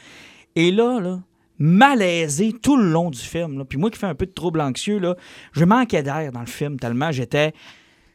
[0.57, 1.21] Et là, là,
[1.63, 3.57] malaisé tout le long du film.
[3.57, 3.65] là.
[3.65, 5.15] Puis moi qui fais un peu de trouble anxieux, là,
[5.53, 7.53] je manquais d'air dans le film tellement j'étais...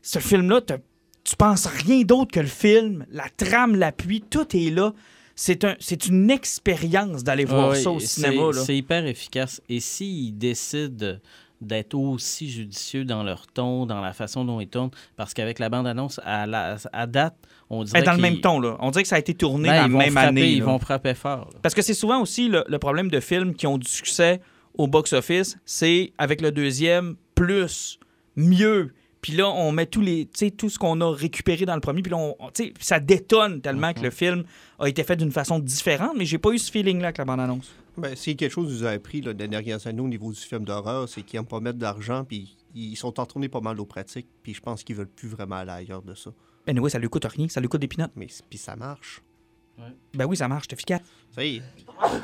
[0.02, 4.94] Ce film-là, tu penses rien d'autre que le film, la trame, l'appui, tout est là.
[5.36, 8.52] C'est un, c'est une expérience d'aller voir Ah oui, ça au cinéma.
[8.54, 9.62] C'est hyper efficace.
[9.70, 11.18] Et s'ils décident
[11.62, 15.70] d'être aussi judicieux dans leur ton, dans la façon dont ils tournent, parce qu'avec la
[15.70, 17.36] bande-annonce, à, la- à date,
[17.70, 18.78] on dirait Eh, dans le même ton, là.
[18.80, 20.48] On dirait que ça a été tourné Ben, dans la même frapper, année.
[20.52, 20.66] Ils là.
[20.66, 21.50] vont frapper fort.
[21.54, 21.60] là.
[21.64, 24.40] Parce que c'est souvent aussi le, le problème de films qui ont du succès
[24.78, 27.98] au box-office, c'est avec le deuxième, plus,
[28.36, 28.94] mieux.
[29.28, 31.82] Puis là, on met tous les, tu sais, tout ce qu'on a récupéré dans le
[31.82, 34.46] premier, puis là, on- on- tu sais, ça détonne tellement que le film
[34.80, 37.70] a été fait d'une façon différente, mais j'ai pas eu ce feeling-là avec la bande-annonce.
[37.98, 40.40] Ben, c'est quelque chose que vous avez appris là, les dernières années au niveau du
[40.40, 43.86] film d'horreur, c'est qu'ils n'aiment pas mettre d'argent, puis ils sont entournés pas mal aux
[43.86, 46.32] pratiques, puis je pense qu'ils veulent plus vraiment aller ailleurs de ça.
[46.66, 48.12] Ben oui, ça lui coûte rien, ça lui coûte des pinottes.
[48.16, 49.22] Mais puis ça marche.
[50.14, 51.02] Ben oui, ça marche, c'est efficace.
[51.36, 51.62] Ça y est.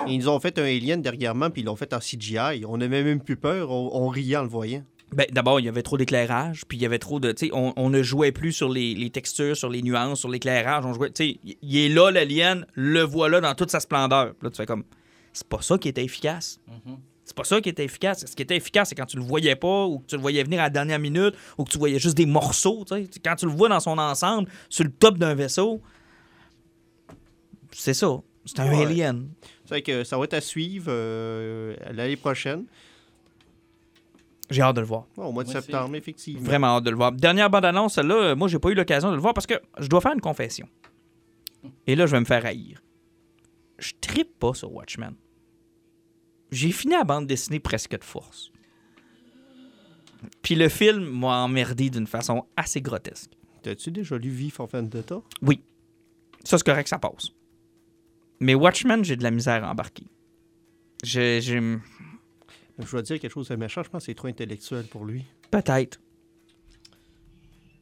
[0.08, 2.64] Ils nous ont fait un alien dernièrement, puis ils l'ont fait en CGI.
[2.66, 4.84] On n'avait même plus peur, on, on riait en le voyant.
[5.14, 7.34] Ben, d'abord, il y avait trop d'éclairage, puis il y avait trop de.
[7.53, 10.86] On, on ne jouait plus sur les, les textures, sur les nuances, sur l'éclairage.
[10.86, 11.11] On jouait.
[11.20, 14.34] Il- est là, l'alien, le voilà dans toute sa splendeur.
[14.41, 14.84] Là, tu fais comme.
[15.32, 16.59] C'est pas ça qui était efficace.
[17.26, 18.26] C'est pas ça qui était efficace.
[18.26, 20.43] Ce qui était efficace, c'est quand tu le voyais pas, ou que tu le voyais
[20.43, 22.84] venir à la dernière minute, ou que tu voyais juste des morceaux.
[22.88, 23.09] tu sais.
[23.24, 25.82] Quand tu le vois dans son ensemble, sur le top d'un vaisseau,
[27.72, 28.18] c'est ça.
[28.45, 28.86] C'est un Ouais.
[28.86, 29.30] alien.
[29.66, 32.66] C'est que ça va être à suivre euh, l'année prochaine,
[34.54, 35.06] J'ai hâte de le voir.
[35.18, 35.66] au mois de Moi aussi.
[35.68, 36.41] septembre, effectivement.
[36.43, 37.12] Vraiment hâte de le voir.
[37.12, 39.88] Dernière bande-annonce, celle-là, euh, moi, j'ai pas eu l'occasion de le voir parce que je
[39.88, 40.68] dois faire une confession.
[41.88, 42.82] Et là, je vais me faire haïr.
[43.80, 45.16] Je trippe pas sur Watchmen.
[46.51, 48.51] J'ai fini la bande dessinée presque de force.
[50.41, 53.32] Puis le film m'a emmerdé d'une façon assez grotesque.
[53.62, 55.22] T'as-tu déjà lu Vif en Vendetta?
[56.43, 57.30] Ça, c'est correct, ça passe.
[58.39, 60.06] Mais Watchmen, j'ai de la misère à embarquer.
[61.04, 61.41] J'ai...
[61.41, 61.78] j'ai-
[62.86, 65.23] Je dois dire quelque chose de méchant, je pense que c'est trop intellectuel pour lui.
[65.51, 65.99] Peut-être.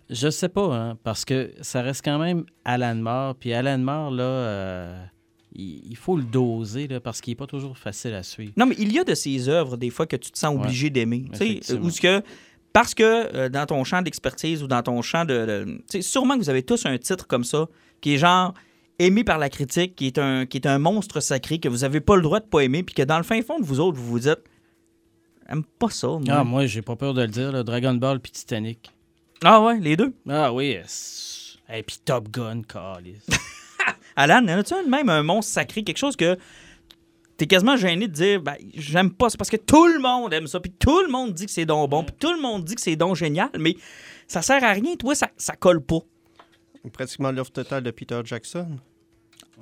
[0.10, 3.36] Je sais pas, hein, parce que ça reste quand même Alan Moore.
[3.36, 5.06] Puis Alan Moore, là, euh,
[5.56, 8.52] il, il faut le doser, là, parce qu'il n'est pas toujours facile à suivre.
[8.58, 10.64] Non, mais il y a de ces œuvres, des fois, que tu te sens Ouais.
[10.64, 11.28] obligé d'aimer.
[11.32, 11.86] Tu sais, Effectivement.
[11.86, 12.22] Ou ce que.
[12.74, 15.46] Parce que euh, dans ton champ d'expertise ou dans ton champ de.
[15.46, 17.68] de- tu sais, sûrement que vous avez tous un titre comme ça,
[18.02, 18.54] qui est genre
[19.00, 22.02] aimé par la critique, qui est un, qui est un monstre sacré, que vous n'avez
[22.02, 23.98] pas le droit de pas aimer, puis que dans le fin fond de vous autres,
[23.98, 24.40] vous vous dites.
[25.52, 26.22] J'aime pas ça, moi.
[26.30, 28.90] Ah, moi, j'ai pas peur de le dire, là, Dragon Ball puis Titanic.
[29.44, 30.14] Ah ouais, les deux?
[30.30, 30.78] Ah oui,
[31.74, 33.28] et puis Top Gun, calice.
[34.16, 36.38] Alan, y en de même un monstre sacré, quelque chose que
[37.36, 40.48] t'es quasiment gêné de dire, ben, j'aime pas, c'est parce que tout le monde aime
[40.48, 42.76] ça, puis tout le monde dit que c'est donc bon, puis tout le monde dit
[42.76, 43.76] que c'est donc génial, mais
[44.28, 46.00] ça sert à rien, toi, ça, ça colle pas.
[46.94, 48.78] Pratiquement l'offre totale de Peter Jackson.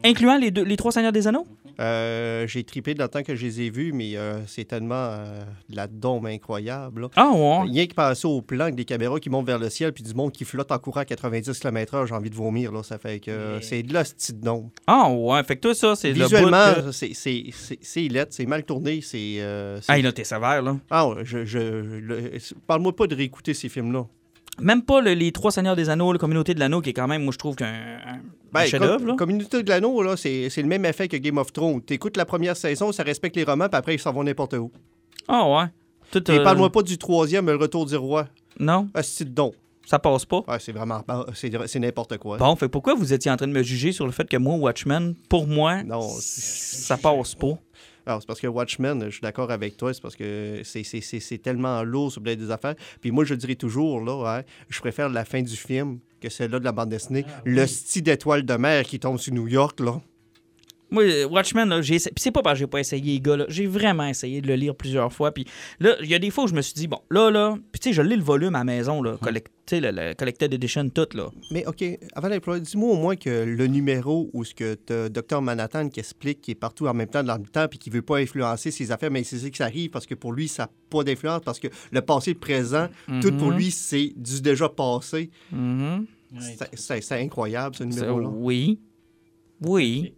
[0.03, 1.47] Incluant les, deux, les trois Seigneurs des Anneaux?
[1.79, 4.95] Euh, j'ai tripé dans le temps que je les ai vus, mais euh, c'est tellement
[4.95, 7.03] euh, de la dombe incroyable.
[7.03, 7.07] là.
[7.15, 7.69] Ah ouais.
[7.71, 10.13] Rien que passer au plan avec des caméras qui montent vers le ciel puis du
[10.13, 12.71] monde qui flotte en courant à 90 km/h, j'ai envie de vomir.
[12.73, 12.83] Là.
[12.83, 14.69] Ça fait que c'est de la petite dombe.
[14.87, 18.07] Ah ouais, fait que toi, ça, c'est le bout Visuellement, que- c'est- c'est c'est- c'est
[18.09, 18.99] lettre, c'est mal tourné.
[19.01, 19.39] c'est
[19.87, 20.75] Ah, là, t'es sévère, là.
[20.89, 22.31] Ah ouais, je, je, le-
[22.67, 24.05] Parle-moi pas de réécouter ces films-là.
[24.61, 27.07] Même pas le- les trois Seigneurs des Anneaux, la communauté de l'anneau, qui est quand
[27.07, 28.19] même, moi, je trouve qu'un un- un
[28.51, 31.81] Ben, chef-d'œuvre, com- Communauté de l'anneau, là, c'est le même effet que Game of Thrones.
[31.81, 34.71] T'écoutes la première saison, ça respecte les romans, puis après, ils s'en vont n'importe où.
[35.27, 35.65] Ah ouais.
[36.11, 38.27] Tout, Et euh, parle-moi pas du troisième, le retour du roi.
[38.59, 39.53] Non, Ah, c'est don.
[39.85, 40.43] ça passe pas.
[40.47, 41.03] Ouais, c'est vraiment...
[41.35, 42.37] C'est n'importe quoi.
[42.37, 44.55] Bon, fait pourquoi vous étiez en train de me juger sur le fait que moi,
[44.55, 47.57] Watchmen, pour moi, Non, ça passe pas?
[48.09, 50.99] Alors, c'est parce que Watchmen, je suis d'accord avec toi, c'est parce que c'est- c'est
[50.99, 52.73] c'est- c'est tellement lourd sur des affaires.
[53.01, 56.57] Puis moi, je dirais toujours, là, hein, je préfère la fin du film que celle-là
[56.59, 57.23] de la bande dessinée.
[57.45, 60.01] Le style d'étoile de mer qui tombe sur New York, là.
[60.91, 61.97] Moi, Watchmen, là, j'ai.
[61.97, 63.37] Puis c'est pas parce que j'ai pas essayé, les gars.
[63.37, 63.45] là.
[63.47, 65.31] J'ai vraiment essayé de le lire plusieurs fois.
[65.31, 65.45] Puis
[65.79, 67.57] là, il y a des fois où je me suis dit, bon, là, là.
[67.71, 69.17] Puis tu sais, je lis le volume à la maison, là.
[69.21, 71.29] collect- tu sais, le, le Collected Edition, tout, là.
[71.51, 71.83] Mais OK,
[72.15, 75.99] avant d'employer, dis-moi au moins que le numéro où ce que t'as Dr Manhattan qui
[75.99, 78.71] explique qu'il est partout en même temps dans le temps puis qu'il veut pas influencer
[78.71, 81.03] ses affaires, mais c'est ça que ça arrive parce que pour lui, ça n'a pas
[81.03, 82.87] d'influence parce que le passé, le présent,
[83.21, 83.57] tout pour Mhm.
[83.57, 85.29] lui, c'est du déjà passé.
[85.51, 86.07] Mhm.
[86.39, 88.27] C'est- C'est c'est incroyable, ce numéro-là.
[88.27, 88.79] oui.
[89.61, 90.13] Oui.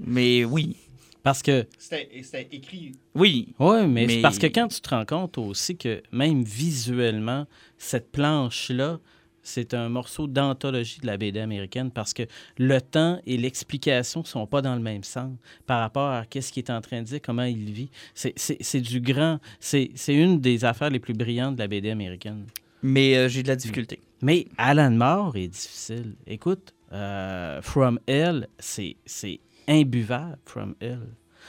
[0.00, 0.76] Mais oui.
[1.22, 2.92] Parce que, C'était écrit.
[3.14, 3.48] Oui.
[3.58, 7.46] ouais, mais, Mais- c'est parce que quand tu te rends compte aussi que même visuellement,
[7.78, 9.00] cette planche-là,
[9.42, 12.24] c'est un morceau d'anthologie de la BD américaine parce que
[12.58, 15.32] le temps et l'explication ne sont pas dans le même sens
[15.66, 17.88] par rapport à qu'est-ce qu'il est en train de dire, comment il vit.
[18.14, 19.38] C'est- C'est c'est du grand.
[19.60, 22.44] C'est c'est une des affaires les plus brillantes de la BD américaine.
[22.82, 24.00] Mais euh, j'ai de la difficulté.
[24.22, 26.14] Mais Alan Moore est difficile.
[26.26, 29.38] Écoute, euh, From Hell, c'est c'est
[29.68, 31.00] imbuvable, From Hell.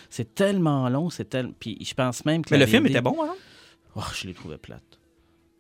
[0.10, 1.54] C'est tellement long, c'est tellement...
[1.60, 3.34] Puis je pense même que Mais le film BD était bon, hein?
[3.96, 4.84] Oh, je l'ai trouvé plate.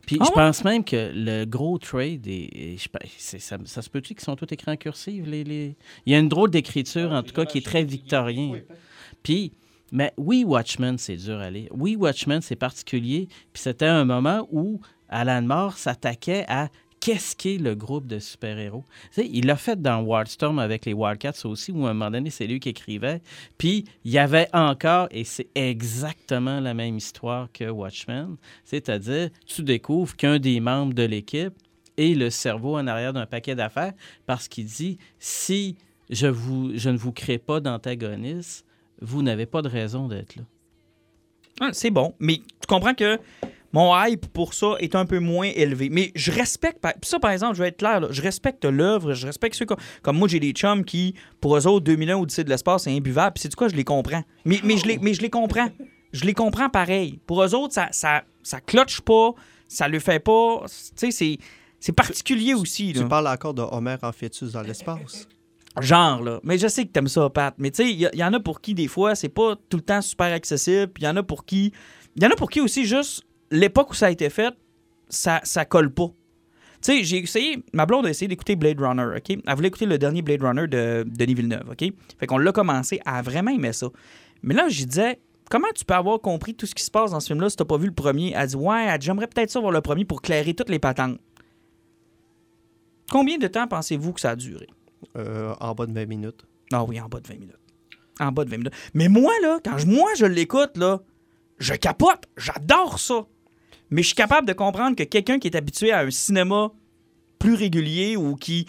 [0.05, 0.35] Puis Ah je ouais?
[0.35, 2.87] pense même que le gros trade, est, est- je
[3.17, 5.27] c'est- ça, ça se peut-tu qu'ils sont tous écrits en cursive?
[5.27, 5.75] Les, les...
[6.05, 8.53] Il y a une drôle d'écriture, en tout cas, qui est très victorien.
[9.23, 9.51] Puis,
[9.91, 11.69] mais oui, Watchmen, c'est dur à lire.
[11.71, 13.27] Oui, Watchmen, c'est particulier.
[13.51, 14.79] Puis c'était un moment où
[15.09, 16.69] Alan Moore s'attaquait à
[17.07, 18.83] qu'est-ce qu'est le groupe de super-héros?
[19.15, 22.47] Il l'a fait dans Wildstorm avec les Wildcats aussi, où à un moment donné, c'est
[22.47, 23.21] lui qui écrivait.
[23.57, 28.35] Puis il y avait encore, et c'est exactement la même histoire que Watchmen,
[28.65, 31.53] c'est-à-dire, tu découvres qu'un des membres de l'équipe
[31.95, 33.93] est le cerveau en arrière d'un paquet d'affaires
[34.25, 35.77] parce qu'il dit si
[36.09, 38.65] je, vous, je ne vous crée pas d'antagoniste,
[39.01, 40.43] vous n'avez pas de raison d'être là.
[41.61, 42.15] Ah, c'est bon.
[42.19, 43.17] Mais tu comprends que
[43.77, 45.89] mon hype pour ça est un peu moins élevé.
[45.91, 46.83] Mais je respecte.
[47.03, 49.77] ça, par exemple, je vais être clair, là, je respecte l'œuvre, je respecte ceux comme,
[50.01, 53.33] comme moi, j'ai des chums qui, pour eux autres, 2001 Odyssée de l'espace, c'est imbuvable.
[53.35, 54.23] Puis c'est du quoi, je les comprends.
[54.45, 55.67] Mais, mais, je les, mais je les comprends.
[56.11, 57.19] Je les comprends pareil.
[57.27, 59.33] Pour eux autres, ça, ça, ça cloche pas,
[59.67, 60.63] ça le fait pas.
[60.65, 61.37] Tu sais, c'est.
[61.79, 62.93] C'est particulier aussi.
[62.93, 63.03] Là.
[63.03, 65.27] Tu parles encore de Homer en fœtus dans l'espace.
[65.79, 66.39] Genre, là.
[66.41, 67.53] Mais je sais que t'aimes ça, Pat.
[67.59, 69.77] Mais tu sais, il y, y en a pour qui, des fois, c'est pas tout
[69.77, 70.87] le temps super accessible.
[70.87, 71.71] Puis il y en a pour qui.
[72.15, 74.53] Il y en a pour qui aussi, juste, l'époque où ça a été fait,
[75.09, 76.07] ça, ça colle pas.
[76.81, 77.63] Tu sais, j'ai essayé.
[77.73, 79.29] Ma blonde a essayé d'écouter Blade Runner, OK?
[79.29, 81.91] Elle voulait écouter le dernier Blade Runner de Denis Villeneuve, OK?
[82.19, 82.99] Fait qu'on l'a commencé.
[83.05, 83.87] Elle a vraiment aimé ça.
[84.43, 85.19] Mais là, je disais.
[85.49, 87.63] Comment tu peux avoir compris tout ce qui se passe dans ce film-là si t'as
[87.63, 88.33] pas vu le premier?
[88.35, 91.19] Elle dit Ouais, j'aimerais peut-être ça voir le premier pour clairer toutes les patentes.
[93.09, 94.67] Combien de temps pensez-vous que ça a duré?
[95.15, 96.45] Euh, en bas de 20 minutes.
[96.71, 97.59] Ah oui, en bas de 20 minutes.
[98.19, 98.73] En bas de 20 minutes.
[98.93, 101.01] Mais moi, là, quand je, moi, je l'écoute, là,
[101.59, 102.25] je capote.
[102.35, 103.25] J'adore ça.
[103.89, 106.71] Mais je suis capable de comprendre que quelqu'un qui est habitué à un cinéma
[107.39, 108.65] plus régulier ou qui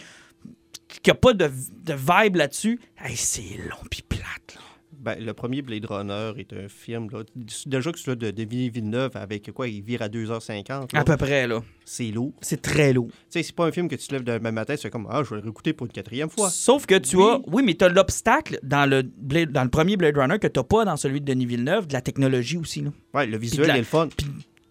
[1.02, 1.48] qui a pas de,
[1.84, 4.60] de vibe là-dessus, hey, c'est long pis plate, là.
[5.00, 7.22] Ben, le premier Blade Runner est un film, là,
[7.66, 10.68] déjà que celui de Denis Villeneuve, avec quoi, il vire à 2h50.
[10.68, 11.00] là.
[11.00, 11.62] À peu près, là.
[11.84, 12.32] C'est lourd.
[12.40, 13.08] C'est très lourd.
[13.08, 15.22] Tu sais, c'est pas un film que tu te lèves demain matin, c'est comme, ah,
[15.22, 16.50] je vais le réécouter pour une quatrième fois.
[16.50, 17.22] Sauf que tu Oui.
[17.30, 17.40] as.
[17.46, 20.60] Oui, mais tu as l'obstacle dans le, Blade- dans le premier Blade Runner que tu
[20.64, 22.80] pas dans celui de Denis Villeneuve, de la technologie aussi.
[22.80, 22.90] Là.
[23.14, 24.08] Ouais, le visuel la- est le fun.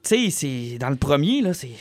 [0.07, 0.77] Tu sais, c'est.
[0.77, 1.71] Dans le premier, là, c'est.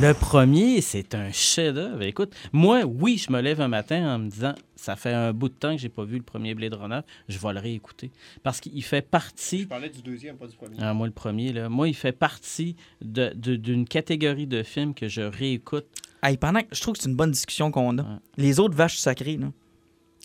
[0.00, 2.02] Le premier, c'est un chef-d'œuvre.
[2.02, 5.48] Écoute, moi, oui, je me lève un matin en me disant ça fait un bout
[5.48, 8.10] de temps que j'ai pas vu le premier Blade Runner, je vais le réécouter.
[8.42, 9.66] Parce qu'il fait partie.
[9.66, 10.76] parlais du deuxième, pas du premier.
[10.78, 14.94] Ah, moi, le premier, là, moi, il fait partie de- de- d'une catégorie de films
[14.94, 15.86] que je réécoute.
[16.22, 18.20] Hey, pendant que- je trouve que c'est une bonne discussion qu'on a.
[18.36, 19.48] Les autres vaches sacrées, là.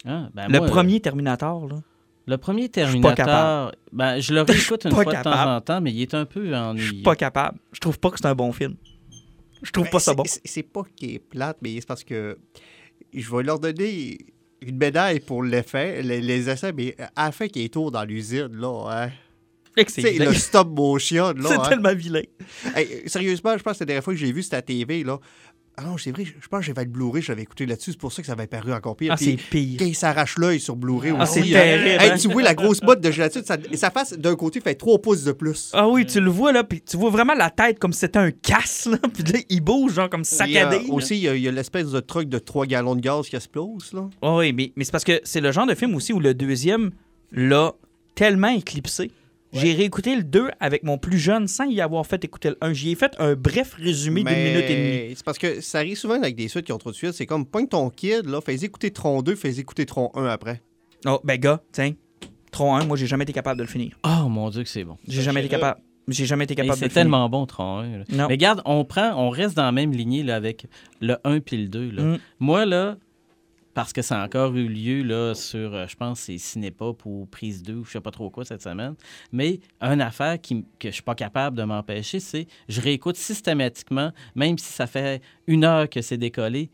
[0.05, 1.81] Ah, ben, le moi, premier Terminator, là.
[2.27, 3.71] Le premier suis pas Terminator, capable.
[3.91, 6.47] ben, je le réécoute une fois de temps en temps, mais il est un peu
[6.47, 6.87] Je ennuyeux.
[6.87, 7.59] suis pas capable.
[7.71, 8.75] Je trouve pas que c'est un bon film.
[9.61, 10.23] Je trouve pas ça bon.
[10.23, 12.37] Ben, C'est c'est pas qu'il est plate, mais c'est parce que
[13.13, 14.17] je vais leur donner
[14.61, 18.03] une médaille pour l'effet, les, les essais, mais à la fin qu'il est tour dans
[18.03, 19.11] l'usine, là, hein.
[19.75, 21.43] Fait que Tu C'est le stop motion, là.
[21.49, 21.69] C'est hein.
[21.69, 22.21] tellement vilain.
[22.75, 25.19] Hey, sérieusement, je pense que la dernière fois que j'ai vu, c'était à TV, là.
[25.77, 28.11] Ah non, c'est vrai, je pense que j'avais le Blu-ray, j'avais écouté là-dessus, c'est pour
[28.11, 29.11] ça que ça avait paru encore pire.
[29.13, 29.77] Ah, c'est pire.
[29.77, 31.51] quand il s'arrache l'œil sur Blu-ray Ah, aussi, c'est hein.
[31.51, 32.17] terrible, Hey, hein?
[32.17, 35.23] tu vois la grosse botte de gélatine, ça, sa face d'un côté fait 3 pouces
[35.25, 35.71] de plus.
[35.73, 38.19] Ah oui, tu le vois, là, puis tu vois vraiment la tête comme si c'était
[38.19, 38.97] un casse, là.
[39.13, 40.79] Puis là, il bouge, genre, comme Et, euh, saccadé.
[40.89, 43.27] aussi, il y a- il y a, l'espèce de truc de 3 gallons de gaz
[43.27, 44.09] qui explose, là.
[44.21, 46.33] Ah oui, mais, mais c'est parce que c'est le genre de film aussi où le
[46.33, 46.91] deuxième
[47.33, 47.73] l'a
[48.15, 49.11] tellement éclipsé.
[49.55, 52.73] J'ai réécouté le 2 avec mon plus jeune sans y avoir fait écouter le 1.
[52.73, 55.13] J'y ai fait un bref résumé d'une minute et demie.
[55.15, 57.13] C'est parce que ça arrive souvent avec des suites qui ont trop de suites.
[57.13, 60.61] C'est comme, pogne ton kid, là, fais écouter Tron 2, fais écouter Tron 1 après.
[61.05, 61.93] Oh, ben gars, tiens.
[62.51, 63.97] Tron 1, moi, j'ai jamais été capable de le finir.
[64.03, 64.97] Oh mon Dieu, que c'est bon.
[65.07, 65.79] J'ai jamais été capable.
[66.07, 67.03] J'ai jamais été capable de c'est le finir.
[67.03, 67.97] tellement bon, Tron 1.
[67.97, 68.03] là.
[68.09, 68.27] Non.
[68.27, 70.67] Mais regarde, on prend, on reste dans la même lignée là, avec
[71.01, 71.91] le 1 puis le 2.
[71.91, 72.03] là.
[72.03, 72.19] Mm.
[72.39, 72.97] Moi, là,
[73.75, 77.27] parce que ça a encore eu lieu là, sur, euh, je pense, c'est Cinépop ou
[77.29, 78.95] Prise 2 ou je sais pas trop quoi cette semaine.
[79.33, 84.13] Mais une affaire qui, que je suis pas capable de m'empêcher, c'est je réécoute systématiquement,
[84.33, 86.71] même si ça fait une heure que c'est décollé,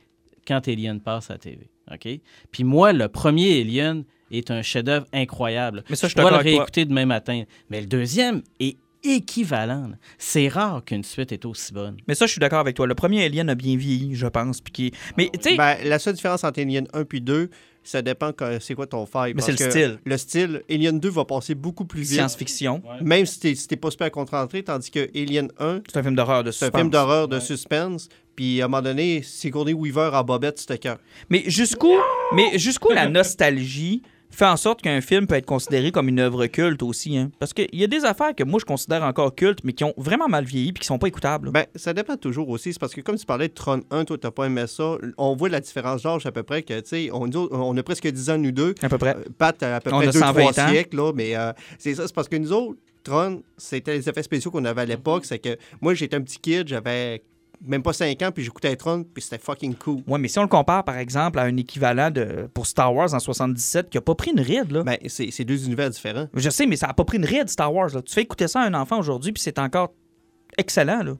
[0.48, 1.72] quand Alien passe à la TV.
[1.92, 2.08] OK?
[2.52, 5.84] Puis moi, le premier Alien est un chef-d'œuvre incroyable.
[5.90, 7.44] Mais ça, je pourrais d'accord le réécouter demain matin.
[7.72, 9.92] Mais le deuxième est équivalent.
[10.18, 11.98] C'est rare qu'une suite est aussi bonne.
[12.08, 12.88] Mais ça, je suis d'accord avec toi.
[12.88, 14.62] Le premier Alien a bien vieilli, je pense.
[14.62, 14.92] Puis qui...
[15.18, 17.50] Mais tu sais, Ben, la seule différence entre Alien 1 puis 2,
[17.84, 19.32] Ça dépend que- c'est quoi ton faille.
[19.34, 20.00] Mais parce c'est le que style.
[20.06, 22.12] Le style, Alien 2 va passer beaucoup plus vite.
[22.12, 22.84] Science-fiction.
[23.02, 26.16] Même si t'es si t'es pas super concentré, tandis que Alien 1, C'est un film
[26.16, 26.80] d'horreur de c'est un suspense.
[26.82, 28.08] film d'horreur de suspense.
[28.36, 31.00] Puis à un moment donné, Sigourney Weaver en bobette, c'était cœur.
[31.32, 31.92] Mais jusqu'où
[32.36, 36.46] mais jusqu'où la nostalgie fait en sorte qu'un film peut être considéré comme une œuvre
[36.48, 37.18] culte aussi.
[37.18, 37.32] Hein?
[37.40, 39.94] Parce qu'il y a des affaires que moi je considère encore cultes, mais qui ont
[39.98, 41.52] vraiment mal vieilli puis qui sont pas écoutables.
[41.52, 42.74] Ben, ça dépend toujours aussi.
[42.74, 44.98] C'est parce que comme tu parlais de Tron 1, toi, t'as pas aimé ça.
[45.18, 48.08] On voit la différence d'âge à peu près que, tu sais, on, on a presque
[48.08, 48.74] 10 ans, nous deux.
[48.82, 49.16] à peu près.
[49.16, 50.70] Euh, Pat, à peu On près a 2-3 120 ans.
[50.70, 51.12] siècles, là.
[51.14, 54.66] Mais euh, c'est ça, c'est parce que nous autres, Tron, c'était les effets spéciaux qu'on
[54.66, 55.26] avait à l'époque.
[55.26, 57.24] C'est que moi, j'étais un petit kid, j'avais
[57.64, 60.02] même pas 5 ans, puis j'écoutais Tron, puis c'était fucking cool.
[60.08, 63.14] Ouais, mais si on le compare par exemple à un équivalent de pour Star Wars
[63.14, 64.84] en 77 qui a pas pris une ride là.
[64.84, 66.28] Ben, c'est c'est deux univers différents.
[66.34, 68.02] Je sais, mais ça a pas pris une ride Star Wars là.
[68.02, 69.94] Tu fais écouter ça à un enfant aujourd'hui puis c'est encore
[70.58, 71.14] excellent là.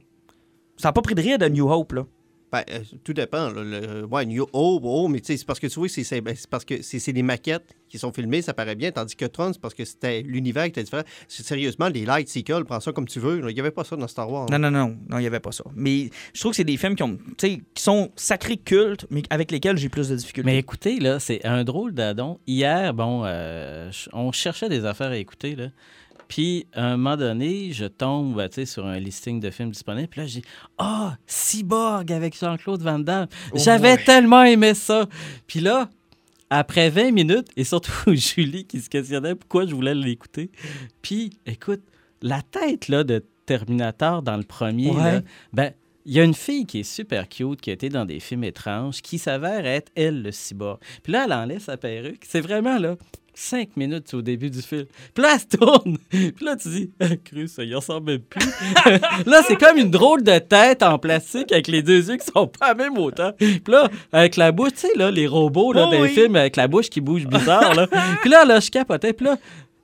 [0.76, 2.06] Ça a pas pris de ride à New Hope là.
[2.52, 3.48] Ben, euh, tout dépend.
[3.50, 6.04] Là, le, ouais, New Hope, oh, mais tu sais, c'est parce que tu vois, c'est-
[6.04, 9.16] c'est ben, parce que c'est c'est des maquettes qui sont filmées, ça paraît bien, tandis
[9.16, 11.02] que Tron, c'est parce que c'était l'univers qui était différent.
[11.28, 13.40] Sérieusement, les light sequels, prends ça comme tu veux.
[13.48, 14.46] Il n'y avait pas ça dans Star Wars.
[14.50, 15.64] Non, non, non, non, il n'y avait pas ça.
[15.74, 19.50] Mais je trouve que c'est des films qui, ont, qui sont sacrés cultes, mais avec
[19.50, 20.46] lesquels j'ai plus de difficultés.
[20.50, 22.38] Mais écoutez, là, c'est un drôle d'adon.
[22.46, 25.68] Hier, bon, euh, on cherchait des affaires à écouter, là.
[26.32, 30.08] Puis, à un moment donné, je tombe tu sais, sur un listing de films disponibles.
[30.08, 30.40] Puis là, j'ai
[30.78, 33.26] Ah, Cyborg avec Jean-Claude Van Damme.
[33.54, 35.04] J'avais tellement aimé ça.
[35.46, 35.90] Puis là,
[36.48, 40.50] après 20 minutes, et surtout Julie qui se questionnait pourquoi je voulais l'écouter.
[41.02, 41.82] Puis, écoute,
[42.22, 45.12] la tête là, de Terminator dans le premier, Ouais.
[45.16, 45.20] là,
[45.52, 45.72] ben,
[46.06, 48.44] il y a une fille qui est super cute, qui a été dans des films
[48.44, 50.78] étranges, qui s'avère être, elle, le cyborg.
[51.02, 52.22] Puis là, elle enlève sa perruque.
[52.26, 52.96] C'est vraiment, là,
[53.34, 54.86] cinq minutes au début du film.
[55.14, 55.98] Puis là, elle se tourne.
[56.10, 58.46] Puis là, tu dis, ah, cru, ça y ressemble même plus.
[59.26, 62.46] là, c'est comme une drôle de tête en plastique avec les deux yeux qui sont
[62.46, 63.34] pas à même hauteur.
[63.36, 66.14] Puis là, avec la bouche, tu sais, là, les robots, là, Oh dans les oui.
[66.14, 67.86] films, avec la bouche qui bouge bizarre, là.
[68.20, 69.12] Puis là, là, je capotais.
[69.12, 69.36] Puis là,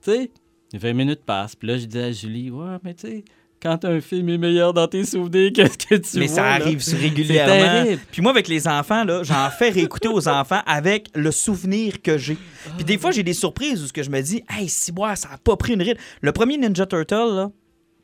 [0.02, 0.30] tu sais,
[0.74, 1.56] 20 minutes passent.
[1.56, 3.24] Puis là, je dis à Julie, ouais, mais tu sais,
[3.62, 6.34] quand un film est meilleur dans tes souvenirs, qu'est-ce que tu mais vois?
[6.36, 7.52] ça arrive C'est régulièrement.
[7.84, 8.02] terrible.
[8.12, 12.18] Puis moi, avec les enfants, là, j'en fais réécouter aux enfants avec le souvenir que
[12.18, 12.36] j'ai.
[12.76, 15.16] Puis des fois, j'ai des surprises où ce que je me dis, hey, si moi,
[15.16, 15.98] ça a pas pris une ride.
[16.20, 17.50] Le premier Ninja Turtle, là,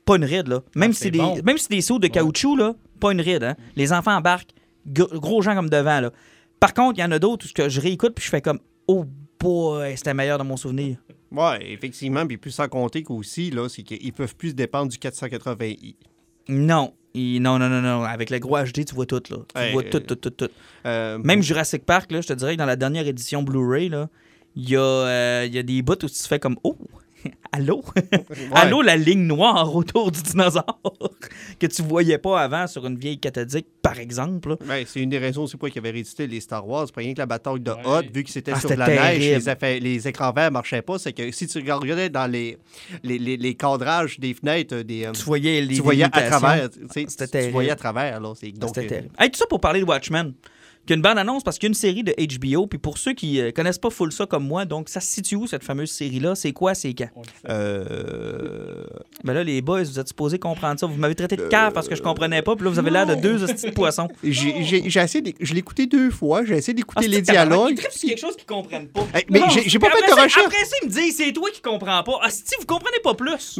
[0.04, 0.60] pas une ride, là.
[0.74, 1.38] Même Ah, si c'est des, bon.
[1.44, 3.54] même si c'est des sauts de caoutchouc, là, pas une ride, hein.
[3.76, 4.50] Les enfants embarquent,
[4.90, 6.10] gr- gros gens comme devant, là.
[6.60, 8.40] Par contre, il y en a d'autres où ce que je réécoute puis je fais
[8.40, 9.04] comme, oh
[9.40, 10.96] boy, c'était meilleur dans mon souvenir.
[11.30, 12.26] Ouais, effectivement.
[12.26, 15.96] Puis plus sans compter qu'aussi, là, c'est qu'ils peuvent plus dépendre du 480i.
[16.48, 16.92] Non.
[17.16, 18.02] Non, non, non, non.
[18.02, 19.36] Avec le gros HD, tu vois tout, là.
[19.54, 20.48] Tu Hey, vois euh, tout, tout, tout, tout.
[20.84, 24.08] Euh, Même Jurassic Park, là, je te dirais que dans la dernière édition Blu-ray, là,
[24.56, 26.76] il y, a, euh, il y a des bouts où tu fais comme Oh,
[27.52, 27.82] allô?
[28.52, 30.64] Allô, la ligne noire autour du dinosaure
[31.58, 34.56] que tu voyais pas avant sur une vieille cathodique, par exemple.
[34.66, 36.84] Ben, c'est une des raisons aussi pourquoi ils avaient réédité les Star Wars.
[36.86, 39.18] C'est pas rien que la bataille de Hoth, vu que c'était Ah, sur la neige,
[39.20, 40.98] les, effets- les écrans verts marchaient pas.
[40.98, 42.58] C'est que si tu regardais dans les,
[43.02, 46.70] les, les, les cadrages des fenêtres, des, euh, Tu voyais les tu voyais à travers.
[46.70, 48.20] tu sais, C'était tu voyais à travers.
[48.20, 49.10] Là, c'est, donc, euh, terrible.
[49.18, 50.32] Hey, tout ça pour parler de Watchmen.
[50.86, 52.66] Qui a une bande annonce parce qu'il y a une série de HBO.
[52.66, 55.36] Puis pour ceux qui euh, connaissent pas full ça comme moi, donc ça se situe
[55.36, 56.34] où cette fameuse série-là?
[56.34, 56.74] C'est quoi?
[56.74, 57.08] C'est quand?
[57.48, 58.84] euh,
[59.24, 60.86] Ben là, les boys, vous êtes supposés comprendre ça.
[60.86, 62.54] Vous m'avez traité de cave parce que je comprenais pas.
[62.56, 64.08] Puis là, vous avez l'air de deux hosties de poissons.
[64.22, 66.44] j'ai, j'ai, j'ai essayé de- je l'ai écouté deux fois.
[66.44, 67.80] J'ai essayé d'écouter Ah, les c'est dialogues.
[67.90, 69.06] Sur quelque chose qu'ils comprennent pas.
[69.14, 70.38] Hey, mais j'ai- pas fait de recherche.
[70.44, 72.18] Après ça, ils me disent, c'est toi qui comprends pas.
[72.22, 73.58] Ah, si vous comprenez pas plus.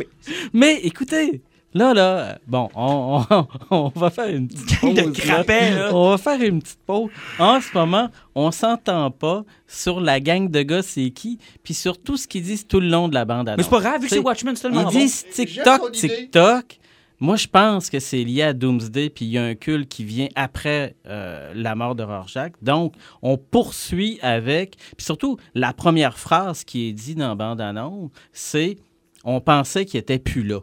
[0.52, 1.40] Mais écoutez,
[1.74, 5.18] là, là, bon, on, on- on va faire une petite Gang de pause.
[5.18, 5.24] là.
[5.34, 5.90] crapets, là.
[5.94, 7.10] On va faire une petite pause.
[7.38, 11.98] En ce moment, on s'entend pas sur la gang de gars, c'est qui, puis sur
[11.98, 14.08] tout ce qu'ils disent tout le long de la bande Mais c'est pas grave, vu
[14.08, 14.90] que c'est Watchmen, c'est Ils tellement bon.
[14.98, 15.92] disent TikTok.
[15.92, 16.78] TikTok.
[17.20, 20.04] Moi, je pense que c'est lié à Doomsday, puis il y a un culte qui
[20.04, 22.50] vient après euh, la mort de Rorschach.
[22.60, 24.76] Donc, on poursuit avec...
[24.96, 28.78] Puis surtout, la première phrase qui est dite dans la bande-annonce, c'est
[29.24, 30.58] «On pensait qu'il était plus là».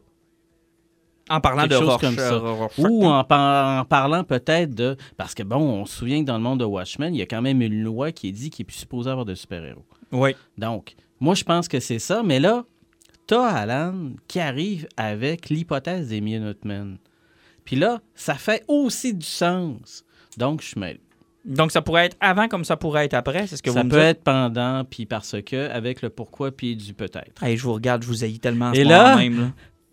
[1.32, 2.38] En parlant de chose Rorsch- comme ça.
[2.38, 2.78] Rorschach.
[2.86, 4.98] Ou en, par- en parlant peut-être de...
[5.18, 7.26] Parce que, bon, on se souvient que dans le monde de Watchmen, il y a
[7.26, 9.86] quand même une loi qui dit qu'il est plus supposé avoir de super-héros.
[10.12, 10.36] Oui.
[10.58, 12.22] Donc, moi, je pense que c'est ça.
[12.24, 12.64] Mais là,
[13.28, 13.94] t'as Alan
[14.28, 16.98] qui arrive avec l'hypothèse des Minutemen.
[17.64, 20.04] Puis là, ça fait aussi du sens.
[20.38, 21.00] Donc, je mêle.
[21.44, 23.86] Donc, ça pourrait être avant comme ça pourrait être après, c'est ce que Ça vous
[23.88, 24.06] me peut dites?
[24.06, 27.42] être pendant, puis parce que, avec le pourquoi, puis du peut-être.
[27.44, 29.40] Hey, je vous regarde, je vous haïs tellement en Et ce là- même.
[29.40, 29.48] Là.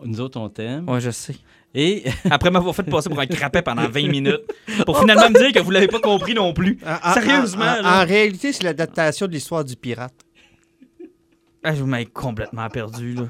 [0.04, 0.88] Nous autres, on t'aime.
[0.88, 1.34] Ouais, je sais.
[1.74, 4.40] Et Après m'avoir fait passer pour un crapet pendant 20 minutes,
[4.86, 6.78] pour finalement me dire que vous l'avez pas compris non plus.
[6.86, 8.02] En- en- Sérieusement, en, là.
[8.02, 10.14] en réalité, c'est l'adaptation de l'histoire du pirate.
[11.64, 13.28] Ah, je vous m'avez complètement perdu, là.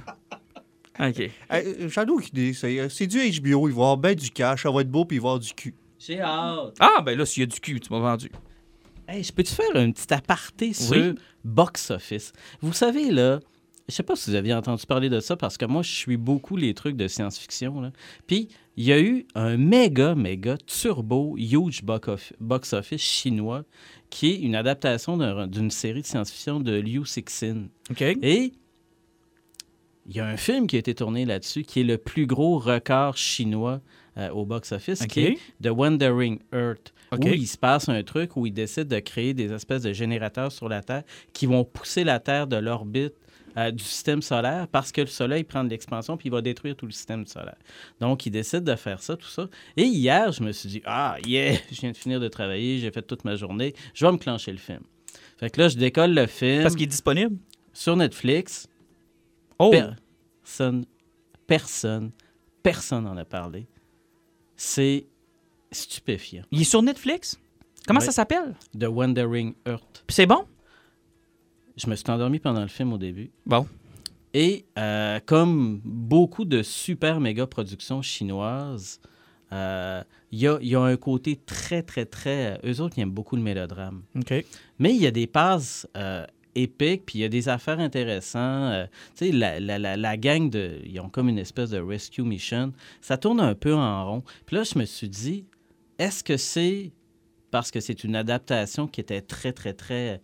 [1.09, 1.31] OK.
[1.53, 2.89] Euh, J'en ai aucune idée.
[2.91, 3.69] C'est du HBO.
[3.69, 4.63] Il va y avoir bien du cash.
[4.65, 5.75] Ça va être beau, puis il va y avoir du cul.
[5.99, 6.77] j'ai hâte.
[6.81, 8.31] Ah, ben là, s'il y a du cul, tu m'as vendu.
[9.09, 11.15] Hey, je peux-tu faire un petit aparté sur Oui.
[11.45, 12.33] box office?
[12.61, 13.41] Vous savez, là,
[13.89, 16.17] je sais pas si vous aviez entendu parler de ça parce que moi, je suis
[16.17, 17.81] beaucoup les trucs de science-fiction.
[17.81, 17.91] là.
[18.27, 23.65] Puis, il y a eu un méga, méga turbo, huge box of- box office chinois
[24.11, 27.69] qui est une adaptation d'un- d'une série de science-fiction de Liu Cixin.
[27.91, 28.03] OK.
[28.03, 28.53] Et
[30.07, 32.59] il y a un film qui a été tourné là-dessus qui est le plus gros
[32.59, 33.81] record chinois
[34.17, 35.09] euh, au box-office, OK.
[35.09, 37.21] qui est The Wandering Earth, OK.
[37.25, 40.51] où il se passe un truc où ils décident de créer des espèces de générateurs
[40.51, 43.15] sur la Terre qui vont pousser la Terre de l'orbite
[43.59, 46.77] euh, du système solaire parce que le Soleil prend de l'expansion puis il va détruire
[46.77, 47.57] tout le système solaire.
[48.01, 49.49] Donc, ils décident de faire ça, tout ça.
[49.77, 52.91] Et hier, je me suis dit, ah, yeah, je viens de finir de travailler, j'ai
[52.91, 54.81] fait toute ma journée, je vais me clencher le film.
[55.39, 57.37] Fait que là, je décolle le film Parce qu'il est disponible?
[57.73, 58.67] sur Netflix.
[59.59, 59.73] Oh!
[60.43, 60.85] Personne,
[61.47, 62.11] personne,
[62.63, 63.67] personne n'en a parlé.
[64.57, 65.07] C'est
[65.71, 66.43] stupéfiant.
[66.51, 67.39] Il est sur Netflix?
[67.87, 68.07] Comment Oui.
[68.07, 68.55] ça s'appelle?
[68.79, 70.03] The Wandering Earth.
[70.07, 70.45] Puis c'est bon?
[71.79, 73.31] Je me suis endormi pendant le film au début.
[73.47, 73.67] Bon.
[74.35, 79.01] Et euh, comme beaucoup de super méga productions chinoises,
[79.53, 80.03] euh,
[80.33, 82.61] il y, a, il y a un côté très, très, très...
[82.67, 84.03] Eux autres, ils aiment beaucoup le mélodrame.
[84.17, 84.45] OK.
[84.79, 88.73] Mais il y a des passes euh, épiques, puis il y a des affaires intéressantes.
[88.73, 91.79] Euh, tu sais, la, la, la, la gang, de, ils ont comme une espèce de
[91.79, 92.73] rescue mission.
[93.01, 94.25] Ça tourne un peu en rond.
[94.45, 95.45] Puis là, je me suis dit,
[95.99, 96.93] est-ce que c'est
[97.51, 100.21] parce que c'est une adaptation qui était très, très, très,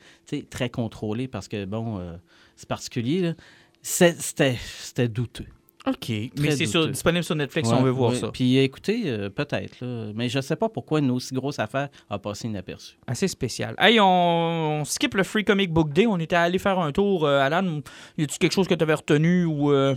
[0.50, 2.16] très contrôlée, parce que, bon, euh,
[2.56, 3.34] c'est particulier,
[3.82, 5.46] C'était douteux.
[5.86, 6.08] OK.
[6.38, 8.16] Mais c'est disponible sur Netflix si on veut voir ouais.
[8.18, 8.30] ça.
[8.32, 11.90] Puis écoutez, euh, peut-être, là, mais je ne sais pas pourquoi une aussi grosse affaire
[12.08, 12.96] a passé inaperçue.
[13.06, 13.74] Assez spécial.
[13.78, 16.06] Hey, on, on skip le Free Comic Book Day.
[16.06, 17.26] On était allé faire un tour.
[17.26, 17.82] Euh, Alan,
[18.16, 19.70] y a-tu quelque chose que tu avais retenu ou.
[19.72, 19.94] euh,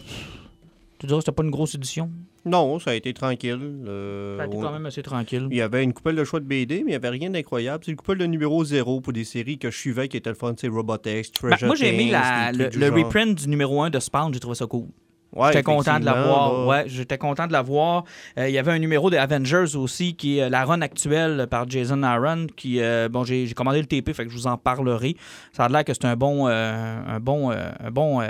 [1.00, 2.12] tu dirais que c'était pas une grosse édition?
[2.48, 3.60] Non, ça a été tranquille.
[3.88, 5.48] euh, Ça a été on- quand même assez tranquille.
[5.52, 7.84] Il y avait une couple de choix de BD, mais il n'y avait rien d'incroyable.
[7.86, 10.36] C'est une couple de numéro zéro pour des séries que je suivais qui étaient le
[10.36, 10.54] fun.
[10.58, 14.34] C'est Robotex, Ben, Treasure moi, j'ai aimé la- le, reprint du numéro 1 de Spawn.
[14.34, 14.88] J'ai trouvé ça cool.
[15.36, 16.68] Ouais, J'étais content de la voir.
[16.68, 18.06] Ouais, j'étais content de la voir.
[18.40, 21.48] Euh, Il y avait un numéro des Avengers aussi, qui est euh, la run actuelle
[21.52, 24.58] par Jason Aaron, qui, euh, bon, j'ai commandé le TP, fait que je vous en
[24.58, 25.16] parlerai.
[25.52, 28.22] Ça a l'air que c'est un bon, un bon, un bon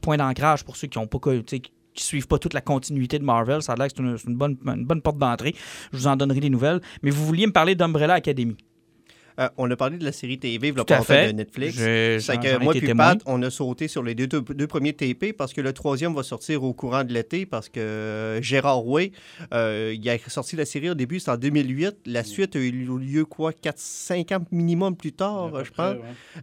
[0.00, 3.24] point d'ancrage pour ceux qui ont pas, qui qui suivent pas toute la continuité de
[3.24, 3.62] Marvel.
[3.62, 5.54] Ça a l'air que c'est une bonne porte d'entrée.
[5.92, 6.80] Je vous en donnerai des nouvelles.
[7.02, 8.56] Mais vous vouliez me parler d'Umbrella Academy.
[9.40, 11.28] Euh, on a parlé de la série TV, le fait.
[11.28, 11.76] de Netflix.
[11.76, 12.94] C'est que moi puis.
[12.94, 16.14] Pat, on a sauté sur les deux, deux, deux premiers TP parce que le troisième
[16.14, 19.12] va sortir au courant de l'été parce que euh, Gérard Way,
[19.52, 21.96] euh, il a sorti la série au début, c'était en 2008.
[22.06, 25.96] La suite a eu lieu quoi, 4-5 ans minimum plus tard, je pense.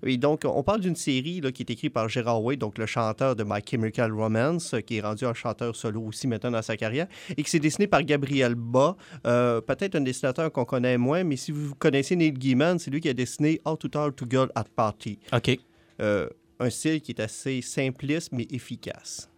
[0.05, 2.85] Et donc, on parle d'une série là, qui est écrite par Gérard Way, donc le
[2.85, 6.75] chanteur de My Chemical Romance, qui est rendu un chanteur solo aussi maintenant dans sa
[6.75, 11.23] carrière, et qui s'est dessiné par Gabriel Ba, euh, peut-être un dessinateur qu'on connaît moins,
[11.23, 14.25] mais si vous connaissez Neil Gaiman, c'est lui qui a dessiné How to Talk to
[14.29, 15.17] Girl at Party.
[15.33, 15.59] OK.
[16.01, 16.27] Euh,
[16.59, 19.29] un style qui est assez simpliste mais efficace.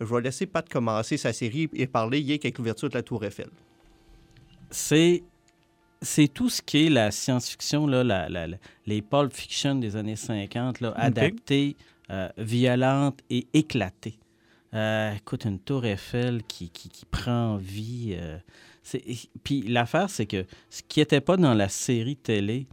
[0.00, 3.24] Je vais laisser Pat commencer sa série et parler hier avec l'ouverture de la Tour
[3.24, 3.48] Eiffel.
[4.70, 5.22] c'est
[6.02, 8.56] c'est tout ce qui est la science-fiction, là, la- la- la-
[8.86, 11.76] les pulp fiction des années 50, là, adaptées,
[12.08, 14.18] euh, violentes et éclatées.
[14.72, 18.14] Euh, écoute, une tour Eiffel qui, qui, qui prend vie.
[18.18, 18.38] euh,
[19.44, 22.66] Puis l'affaire, c'est que ce qui n'était pas dans la série télé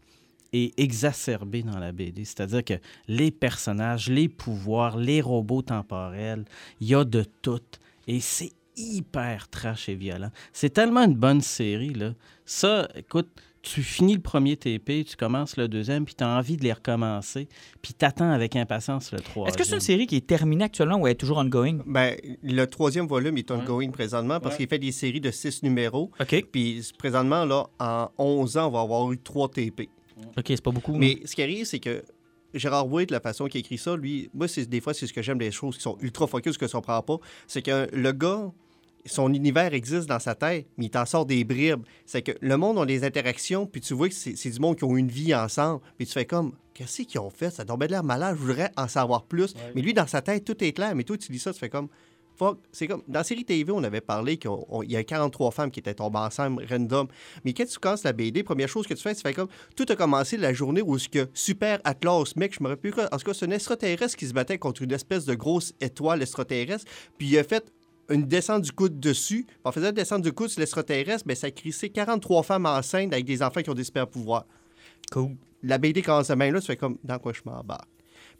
[0.53, 2.25] est exacerbé dans la BD.
[2.25, 2.75] C'est-à-dire que
[3.07, 6.45] les personnages, les pouvoirs, les robots temporels,
[6.79, 7.61] il y a de tout.
[8.07, 10.31] Et c'est hyper trash et violent.
[10.53, 12.13] C'est tellement une bonne série, là.
[12.45, 13.29] Ça, écoute,
[13.73, 16.71] tu finis le premier TP, tu commences le deuxième, puis tu as envie de les
[16.71, 17.49] recommencer,
[17.81, 19.49] puis t'attends avec impatience le troisième.
[19.49, 21.79] Est-ce que c'est une série qui est terminée actuellement ou elle est toujours ongoing?
[21.85, 26.11] Ben, le troisième volume est ongoing présentement parce qu'il fait des séries de six numéros.
[26.19, 26.45] OK.
[26.51, 29.89] Puis présentement, là, en 11 ans, on va avoir eu trois TP.
[30.37, 30.95] OK, c'est pas beaucoup.
[30.95, 32.03] Mais ce qui arrive, c'est que
[32.53, 35.21] Gérard de la façon qu'il écrit ça, lui, moi, c'est, des fois, c'est ce que
[35.21, 37.17] j'aime des choses qui sont ultra focus, que ça prend pas.
[37.47, 38.51] C'est que le gars,
[39.05, 41.83] son univers existe dans sa tête, mais il t'en sort des bribes.
[42.05, 44.83] C'est que le monde a des interactions, puis tu vois que c'est, du monde qui
[44.83, 47.49] ont une vie ensemble, puis tu fais comme, qu'est-ce qu'ils ont fait?
[47.49, 49.53] Ça tombait de l'air malade, je voudrais en savoir plus.
[49.75, 51.69] Mais lui, dans sa tête, tout est clair, mais toi, tu lis ça, tu fais
[51.69, 51.89] comme,
[52.37, 52.59] fuck.
[52.71, 54.51] C'est comme, dans la série TV, on avait parlé qu'il
[54.83, 57.07] y a 43 femmes qui étaient tombées ensemble, random.
[57.43, 59.85] Mais quand tu commences la BD, première chose que tu fais, tu fais comme, tout
[59.89, 63.09] a commencé la journée où ce que Super Atlas, mec, je me rappelle plus quoi.
[63.11, 66.21] En tout cas, c'est un extraterrestre qui se battait contre une espèce de grosse étoile
[66.21, 66.85] extraterrestre.
[67.17, 67.71] Puis il a fait
[68.09, 69.45] une descente du coude dessus.
[69.63, 73.13] En faisant une descente du coude sur l'extraterrestre, ben, ça a crissé 43 femmes enceintes
[73.13, 74.45] avec des enfants qui ont des super pouvoirs.
[75.11, 75.35] Cool.
[75.63, 77.87] La BD commence à main là, tu fais comme, dans quoi je m'embarque.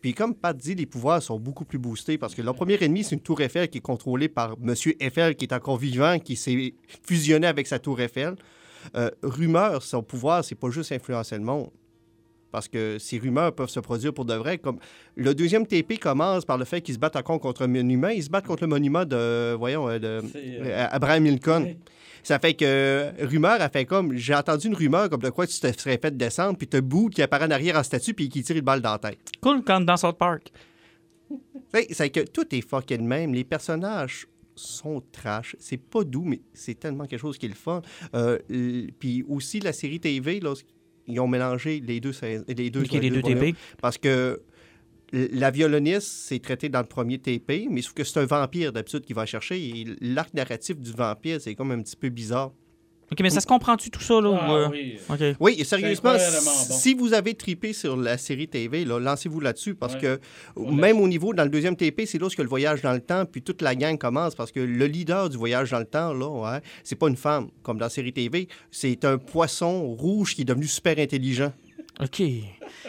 [0.02, 3.04] Puis comme Pat dit, les pouvoirs sont beaucoup plus boostés parce que leur premier ennemi,
[3.04, 6.36] c'est une tour Eiffel qui est contrôlée par Monsieur Eiffel, qui est encore vivant, qui
[6.36, 8.36] s'est fusionné avec sa tour Eiffel.
[8.96, 11.70] Euh, rumeur, son pouvoir, c'est pas juste influencer le monde.
[12.58, 14.58] Parce que ces rumeurs peuvent se produire pour de vrai.
[14.58, 14.80] Comme
[15.16, 18.08] le deuxième TP commence par le fait qu'ils se battent encore contre un monument.
[18.08, 21.76] Ils se battent contre le monument de, voyons, euh, de euh, euh, Abraham Lincoln.
[22.24, 25.60] Ça fait que rumeur a fait comme j'ai entendu une rumeur comme de quoi tu
[25.60, 28.42] te serais fait descendre puis t'as Boo qui apparaît en arrière en statue puis qui
[28.42, 29.20] tire une balle dans la tête.
[29.40, 30.52] Cool, comme dans South Park.
[31.92, 33.36] C'est que tout est fucking même.
[33.36, 34.28] Les personnages
[34.58, 35.56] sont trash.
[35.60, 37.82] C'est pas doux, mais c'est tellement quelque chose qui est le fun.
[38.16, 38.40] Euh,
[39.00, 40.54] Puis aussi, la série TV, là,
[41.08, 42.12] ils ont mélangé les deux,
[42.48, 43.22] les deux, les deux.
[43.22, 43.56] TP.
[43.82, 44.42] Parce que
[45.12, 49.02] la violoniste, c'est traité dans le premier TP, mais sauf que c'est un vampire d'habitude
[49.02, 49.86] qui va chercher.
[50.02, 52.52] L'arc narratif du vampire, c'est comme un petit peu bizarre.
[53.10, 54.30] OK, mais ça se comprend-tu tout ça, là?
[54.30, 54.98] ou, Ah, euh, oui.
[55.10, 55.20] OK.
[55.40, 56.20] Oui, et sérieusement, bon.
[56.20, 60.02] si vous avez tripé sur la série TV, là, lancez-vous là-dessus parce Ouais.
[60.02, 60.20] que
[60.58, 63.00] On même au niveau, dans le deuxième TP, c'est là où le voyage dans le
[63.00, 66.14] temps, puis toute la gang commence parce que le leader du voyage dans le temps,
[66.14, 70.36] là, ouais, c'est pas une femme comme dans la série TV, c'est un poisson rouge
[70.36, 71.54] qui est devenu super intelligent.
[72.00, 72.22] OK.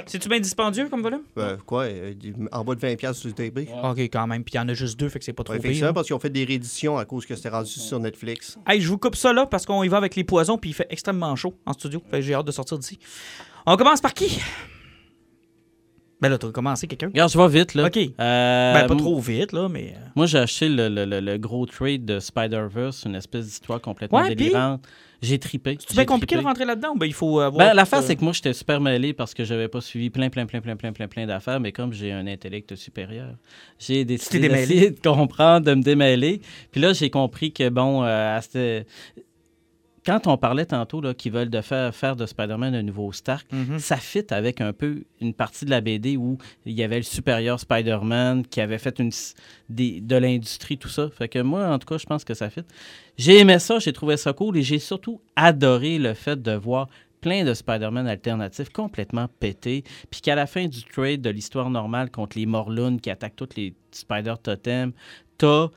[0.06, 1.22] C'est-tu bien dispendieux comme volume?
[1.38, 2.12] Euh, quoi, euh,
[2.52, 3.68] en bas de 20$ piastres sur le TP.
[3.82, 4.44] OK, quand même.
[4.44, 5.66] Puis il y en a juste deux, fait que c'est pas trop Ouais, pire.
[5.70, 5.92] effectivement, là.
[5.94, 8.59] parce qu'ils ont fait des rééditions à cause que c'était rendu sur Netflix.
[8.66, 10.74] Hey, je vous coupe ça là parce qu'on y va avec les poisons puis il
[10.74, 12.02] fait extrêmement chaud en studio.
[12.11, 12.98] Fait que j'ai hâte de sortir d'ici.
[13.66, 14.40] On commence par qui?
[16.20, 17.06] Ben là, t'as commencé quelqu'un.
[17.06, 17.86] Regarde, je vais vite, là.
[17.86, 17.96] OK.
[17.96, 19.94] Euh, Ben pas trop vite, là, mais...
[19.96, 23.80] euh, Moi, j'ai acheté le, le- le- le gros trade de Spider-Verse, une espèce d'histoire
[23.80, 24.84] complètement Ouais, délirante.
[25.21, 25.77] J'ai tripé.
[25.81, 26.43] C'est bien compliqué trippé.
[26.43, 27.69] de rentrer là-dedans ou ben il faut avoir...
[27.69, 30.31] Ben, l'affaire, euh, c'est que moi, j'étais super mêlé parce que j'avais pas suivi plein,
[30.31, 33.31] plein, plein, plein, plein, plein, plein d'affaires, mais comme j'ai un intellect supérieur,
[33.79, 34.49] j'ai décidé
[34.91, 36.41] de comprendre, de me démêler.
[36.71, 38.87] Puis là, j'ai compris que, bon, euh, à cette-
[40.09, 43.78] quand on parlait tantôt qu'ils veulent de faire, faire de Spider-Man un nouveau Stark, Mhm.
[43.78, 47.02] ça fit avec un peu une partie de la BD où il y avait le
[47.02, 49.11] supérieur Spider-Man qui avait fait une,
[49.68, 51.11] des, de l'industrie, tout ça.
[51.11, 52.62] Fait que moi, en tout cas, je pense que ça fit.
[53.18, 56.88] J'ai aimé ça, j'ai trouvé ça cool et j'ai surtout adoré le fait de voir
[57.20, 62.11] plein de Spider-Man alternatifs complètement pétés, puis qu'à la fin du trade de l'histoire normale
[62.11, 64.92] contre les Morlun qui attaquent tous les Spider-Totems,
[65.36, 65.68] t'as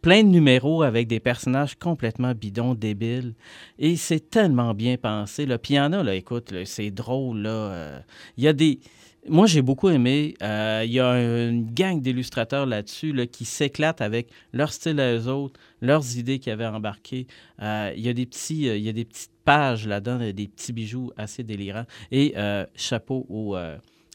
[0.00, 3.34] plein de numéros avec des personnages complètement bidons, débiles.
[3.78, 5.46] Et c'est tellement bien pensé.
[5.46, 5.58] Là.
[5.58, 7.38] Puis il y en a, écoute, c'est drôle.
[7.42, 7.50] là.
[7.50, 8.00] euh,
[8.36, 8.80] Il y a des...
[9.28, 10.34] Moi, j'ai beaucoup aimé.
[10.42, 15.14] euh, Il y a une gang d'illustrateurs là-dessus là, qui s'éclatent avec leur style à
[15.14, 17.26] eux autres, leurs idées qu'ils avaient embarquées.
[17.60, 18.68] Euh, il, y a des petits,
[19.04, 21.84] petites pages là-dedans, des petits bijoux assez délirants.
[22.10, 22.34] Et
[22.74, 23.56] chapeau au,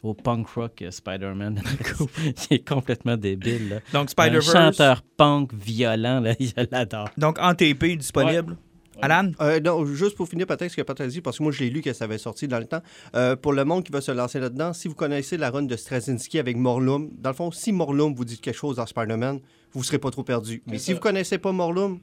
[0.03, 1.61] au punk rock euh, Spider-Man.
[2.51, 3.69] il est complètement débile.
[3.69, 3.75] Là.
[3.93, 4.51] Donc Un Spider-Verse?
[4.51, 7.09] chanteur punk violent, là, je l'adore.
[7.17, 8.57] Donc en TP disponible?
[9.01, 9.31] Alan?
[9.41, 11.63] Euh, non, juste pour finir peut-être ce que Pat a dit, parce que moi je
[11.63, 12.81] l'ai lu que ça avait sorti dans le temps.
[13.15, 15.75] Euh, pour le monde qui va se lancer là-dedans, si vous connaissez la run de
[15.75, 19.39] Straczynski avec Morlum, dans le fond, si Morlum vous dit quelque chose dans Spider-Man,
[19.71, 20.61] vous ne serez pas trop perdu.
[20.67, 21.99] Mais si vous connaissez pas Morlum,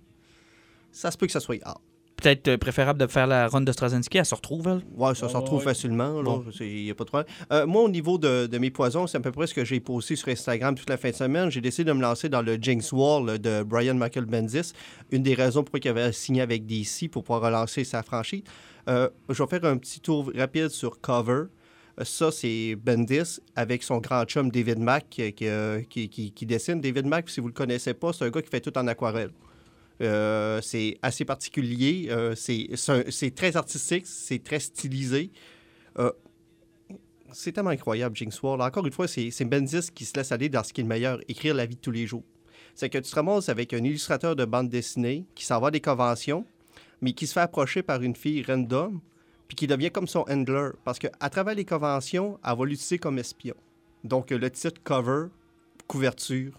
[0.90, 1.78] ça se peut que ça soit hard.
[2.20, 4.18] Peut-être euh, préférable de faire la run de Straczynski.
[4.18, 4.82] Elle se retrouve, elle?
[4.96, 6.22] Ouais, ça se retrouve facilement.
[6.60, 7.26] Il n'y a pas de problème.
[7.52, 9.80] Euh, moi, au niveau de, de mes poisons, c'est à peu près ce que j'ai
[9.80, 11.50] posté sur Instagram toute la fin de semaine.
[11.50, 14.72] J'ai décidé de me lancer dans le Jinx Wall de Brian Michael Bendis.
[15.10, 18.42] Une des raisons pour lesquelles il avait signé avec DC pour pouvoir relancer sa franchise.
[18.88, 21.44] Euh, je vais faire un petit tour rapide sur Cover.
[22.02, 25.46] Ça, c'est Bendis avec son grand chum David Mack qui, qui,
[25.90, 26.80] qui- qui- qui dessine.
[26.80, 28.86] David Mack, si vous ne le connaissez pas, c'est un gars qui fait tout en
[28.86, 29.30] aquarelle.
[30.01, 32.07] Euh, c'est assez particulier.
[32.11, 35.30] euh, c'est très artistique, c'est très stylisé.
[35.98, 36.11] Euh,
[37.32, 38.61] c'est tellement incroyable, Jinx Wall.
[38.61, 41.20] Encore une fois, c'est Bendis qui se laisse aller dans ce qui est le meilleur,
[41.28, 42.24] écrire la vie de tous les jours.
[42.74, 45.70] C'est que tu te ramasses avec un illustrateur de bande dessinée qui s'en va à
[45.70, 46.44] des conventions,
[47.01, 49.01] mais qui se fait approcher par une fille random,
[49.48, 50.70] puis qui devient comme son handler.
[50.84, 53.55] Parce qu'à travers les conventions, elle va l'utiliser comme espion.
[54.03, 55.26] Donc, le titre cover,
[55.86, 56.53] couverture,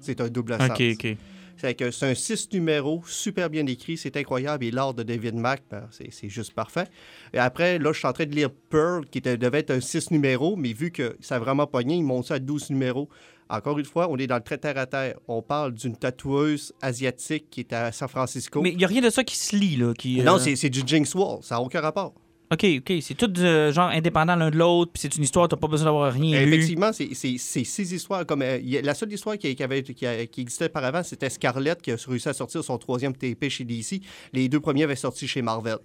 [0.00, 0.70] c'est un double sens.
[0.70, 1.16] OK, OK.
[1.58, 4.64] C'est un six numéros, super bien écrit, c'est incroyable.
[4.64, 6.84] Et l'art de David Mack, ben, c'est juste parfait.
[7.32, 9.80] Et après, là, je suis en train de lire Pearl, qui était- devait être un
[9.80, 13.08] six numéros, mais vu que ça a vraiment pogné, ils montent ça à 12 numéros.
[13.48, 15.14] Encore une fois, on est dans le très terre à terre.
[15.28, 18.60] On parle d'une tatoueuse asiatique qui est à San Francisco.
[18.60, 19.94] Mais il n'y a rien de ça qui se lit, là.
[19.96, 22.12] Qui, Non, euh, c'est c'est du Jinx Wall, ça n'a aucun rapport.
[22.52, 22.92] OK, OK.
[23.02, 25.86] C'est tout euh, genre indépendant l'un de l'autre, puis c'est une histoire, t'as pas besoin
[25.86, 26.40] d'avoir rien.
[26.40, 28.24] Effectivement, c'est c'est- c'est six histoires.
[28.24, 31.02] Comme, euh, a- la seule histoire qui, qui avait, qui, a- qui existait par avant,
[31.02, 34.00] c'était Scarlett qui a réussi à sortir son troisième TP chez DC.
[34.32, 35.78] Les deux premiers avaient sorti chez Marvel.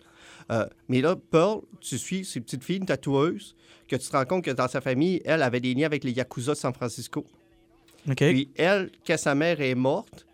[0.52, 3.56] Euh, mais là, Pearl, tu suis ces petites filles, une tatoueuse,
[3.88, 6.12] que tu te rends compte que dans sa famille, elle avait des liens avec les
[6.12, 7.26] Yakuza de San Francisco.
[8.10, 8.16] OK.
[8.18, 10.26] Puis elle, quand sa mère est morte,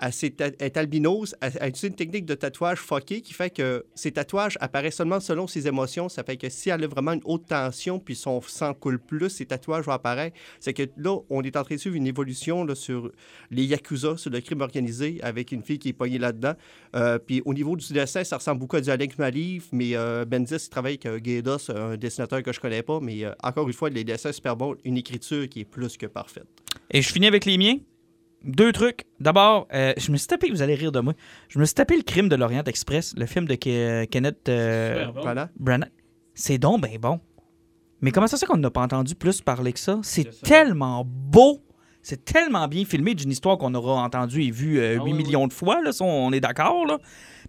[0.00, 0.12] elle,
[0.58, 4.96] est albinos, elle, utilise une technique de tatouage fucké qui fait que ses tatouages apparaissent
[4.96, 6.08] seulement selon ses émotions.
[6.08, 9.30] Ça fait que si elle a vraiment une haute tension puis son sang coule plus,
[9.30, 10.36] ses tatouages vont apparaître.
[10.60, 13.10] C'est que là, on est en train de suivre une évolution sur
[13.50, 16.54] les Yakuza, sur le crime organisé, avec une fille qui est poignée là-dedans.
[16.96, 20.24] Euh, puis au niveau du dessin, ça ressemble beaucoup à du Alex Maliv, mais euh,
[20.70, 23.90] travaille avec euh, Gaidos, un dessinateur que je connais pas, mais euh, encore une fois,
[23.90, 26.46] les dessins super bons, une écriture qui est plus que parfaite.
[26.90, 27.76] Et je finis avec les miens.
[28.44, 29.04] Deux trucs.
[29.20, 31.14] D'abord, euh, je me suis tapé, vous allez rire de moi,
[31.48, 35.06] je me suis tapé le crime de l'Orient Express, le film de Ke- Kenneth euh,
[35.06, 35.20] bon.
[35.58, 35.90] Branagh.
[36.34, 37.20] C'est donc ben bon.
[38.00, 39.98] Mais comment ça se fait qu'on n'a pas entendu plus parler que ça?
[40.02, 41.58] C'est tellement beau.
[42.00, 45.12] C'est tellement bien filmé d'une histoire qu'on aura entendue et vue euh, Ah 8 oui,
[45.18, 46.86] millions de fois, là, ça, on est d'accord.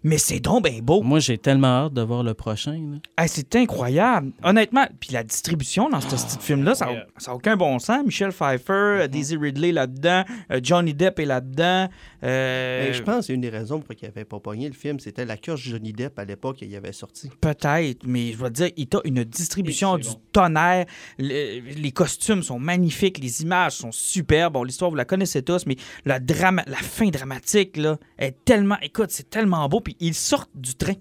[0.02, 1.02] Mais c'est donc ben beau.
[1.02, 2.98] Moi, j'ai tellement hâte de voir le prochain.
[3.18, 4.32] Hey, c'est incroyable.
[4.42, 8.02] Honnêtement, puis la distribution dans ce petit film-là, ça n'a aucun bon sens.
[8.04, 11.88] Michel Pfeiffer, euh, Daisy Ridley là-dedans, euh, Johnny Depp est là-dedans.
[12.22, 14.98] euh, je pense que c'est une des raisons pour qu'il n'avait pas pogné le film,
[15.00, 17.28] c'était la curse Johnny Depp à l'époque qu'il avait sorti.
[17.40, 20.20] Peut-être, mais je te dire, il a une distribution du bon.
[20.32, 20.86] tonnerre.
[21.18, 24.54] Le- les costumes sont magnifiques, les images sont superbes.
[24.54, 25.76] Bon, l'histoire, vous la connaissez tous, mais
[26.06, 28.76] la, drama, la fin dramatique, là, est tellement.
[28.82, 29.80] Écoute, c'est tellement beau.
[29.90, 30.94] Puis ils sortent du train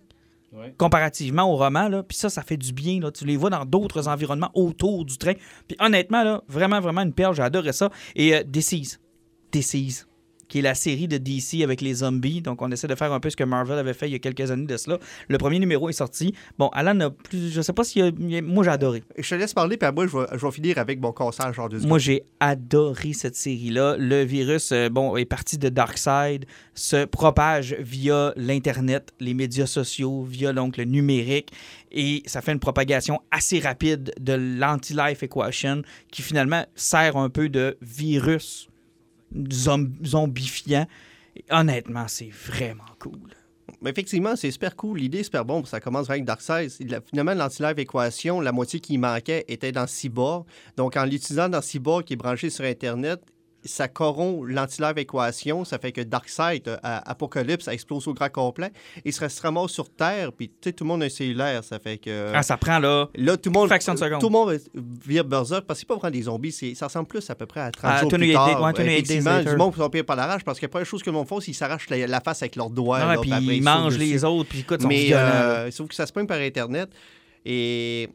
[0.80, 1.90] comparativement au roman.
[1.90, 2.02] Là.
[2.02, 3.00] Puis ça, ça fait du bien.
[3.00, 3.12] Là.
[3.12, 5.34] Tu les vois dans d'autres environnements autour du train.
[5.68, 7.36] Puis honnêtement, là, vraiment, vraiment une perle.
[7.36, 7.92] J'ai adoré ça.
[8.16, 8.44] Et euh.
[8.44, 9.00] Disease
[10.50, 12.42] qui est la série de DC avec les zombies.
[12.42, 14.20] Donc, on essaie de faire un peu ce que Marvel avait fait il y a
[14.20, 14.98] quelques années de cela.
[15.30, 16.34] Le premier numéro est sorti.
[16.58, 17.54] Bon, Alan a plus...
[17.54, 18.02] Je sais pas si...
[18.42, 19.04] Moi, j'ai adoré.
[19.18, 21.70] Je te laisse parler, puis moi, je vais, je vais finir avec mon conseil genre
[21.70, 23.96] deux Moi, j'ai adoré cette série-là.
[23.98, 30.24] Le virus, euh, bon, est parti de Darkseid, se propage via l'Internet, les médias sociaux,
[30.24, 31.52] via donc le numérique,
[31.92, 35.82] et ça fait une propagation assez rapide de l'anti-life equation
[36.12, 38.69] qui finalement sert un peu de virus
[40.04, 40.88] zombifiant.
[41.36, 43.30] Et honnêtement, c'est vraiment cool.
[43.86, 45.00] Effectivement, c'est super cool.
[45.00, 45.64] L'idée est super bon.
[45.64, 46.72] Ça commence avec Darkseid.
[47.10, 50.46] Finalement, l'anti-live équation, la moitié qui manquait était dans Cyborg.
[50.76, 53.22] Donc, en l'utilisant dans Cyborg qui est branché sur Internet,
[53.66, 55.66] ça corrompt l'anti-live équation.
[55.66, 58.72] Ça fait que Darkseid, euh, Apocalypse, ça explose au grand complet.
[59.06, 61.64] Il se reste ramasse sur Terre, puis tout le monde a un cellulaire.
[61.64, 62.32] Ça fait que.
[62.34, 63.08] Ah, ça prend là.
[63.16, 64.20] Là, tout le monde, fraction de seconde.
[64.22, 64.60] tout le monde
[65.06, 66.52] vire berserk parce que c'est pas vraiment des zombies.
[66.76, 68.48] Ça ressemble plus à peu près à 30 À jours 28 plus tard.
[68.48, 70.86] ouais, 28 days Effectivement, du monde qui sont payés par l'arrache parce que la première
[70.88, 73.00] chose que le monde fait, c'est qu'ils s'arrachent la, la face avec leurs doigts.
[73.02, 76.28] Ah, puis ils mangent les autres, puis écoute, Mais euh, sauf que ça se pointe
[76.28, 76.90] par Internet.
[77.46, 78.10] Et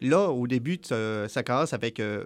[0.00, 2.24] là, au début, ça commence avec euh,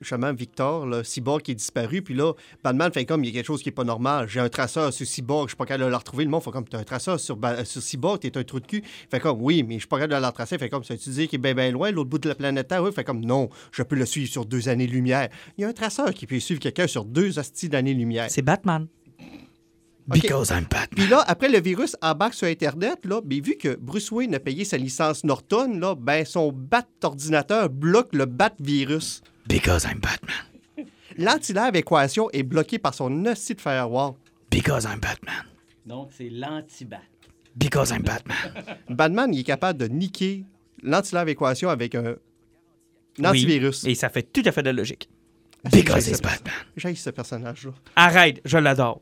[0.00, 2.02] justement Victor, le cyborg qui est disparu.
[2.02, 2.32] Puis là,
[2.64, 4.28] Batman fait comme il y a quelque chose qui est pas normal.
[4.28, 6.24] J'ai un traceur sur cyborg, je suis pas capable de le retrouver.
[6.24, 8.60] Le monde fait comme tu as un traceur sur, Ba- sur cyborg, t'es un trou
[8.60, 8.82] de cul.
[9.10, 10.58] Fait comme oui, mais je suis pas capable de le retracer.
[10.58, 12.68] Fait comme ça, tu dis qu'il est bien bien loin, l'autre bout de la planète
[12.68, 12.82] Terre?
[12.82, 15.28] Oui, fait comme non, je peux le suivre sur deux années-lumière.
[15.58, 18.26] Il y a un traceur qui peut suivre quelqu'un sur deux hosties d'années-lumière.
[18.30, 18.86] C'est Batman.
[20.06, 20.88] Because I'm Batman.
[20.96, 24.40] Puis là, après le virus embarque sur Internet, là, ben, vu que Bruce Wayne a
[24.40, 29.22] payé sa licence Norton, là, ben, son bat ordinateur bloque le bat virus.
[29.50, 30.86] Because I'm Batman.
[31.18, 34.12] L'anti-lave équation est bloquée par son hostie de firewall.
[34.48, 35.42] Because I'm Batman.
[35.84, 37.00] Donc, c'est l'anti-bat.
[37.56, 38.36] Because I'm Batman.
[38.88, 40.44] Batman, il est capable de niquer
[40.84, 42.14] l'anti-lave équation avec un, un
[43.18, 43.84] Oui, antivirus.
[43.86, 45.08] Et ça fait tout à fait de la logique.
[45.64, 46.54] Because it's Batman.
[46.76, 47.72] J'ai ce personnage-là.
[47.96, 49.00] Arrête, je l'adore.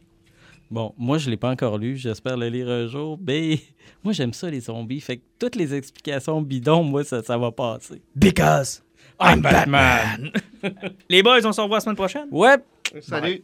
[0.70, 1.99] Bon, moi, je l'ai pas encore lu.
[1.99, 3.18] J'espère le lire un jour.
[3.20, 3.61] Mais
[4.03, 5.01] moi, j'aime ça, les zombies.
[5.01, 8.01] Fait que toutes les explications bidons, moi, ça, ça va passer.
[8.16, 8.82] Because
[9.21, 10.33] I'm Batman.
[11.09, 12.29] Les boys, on se revoit la semaine prochaine.
[12.31, 12.57] Ouais!
[13.01, 13.43] Salut!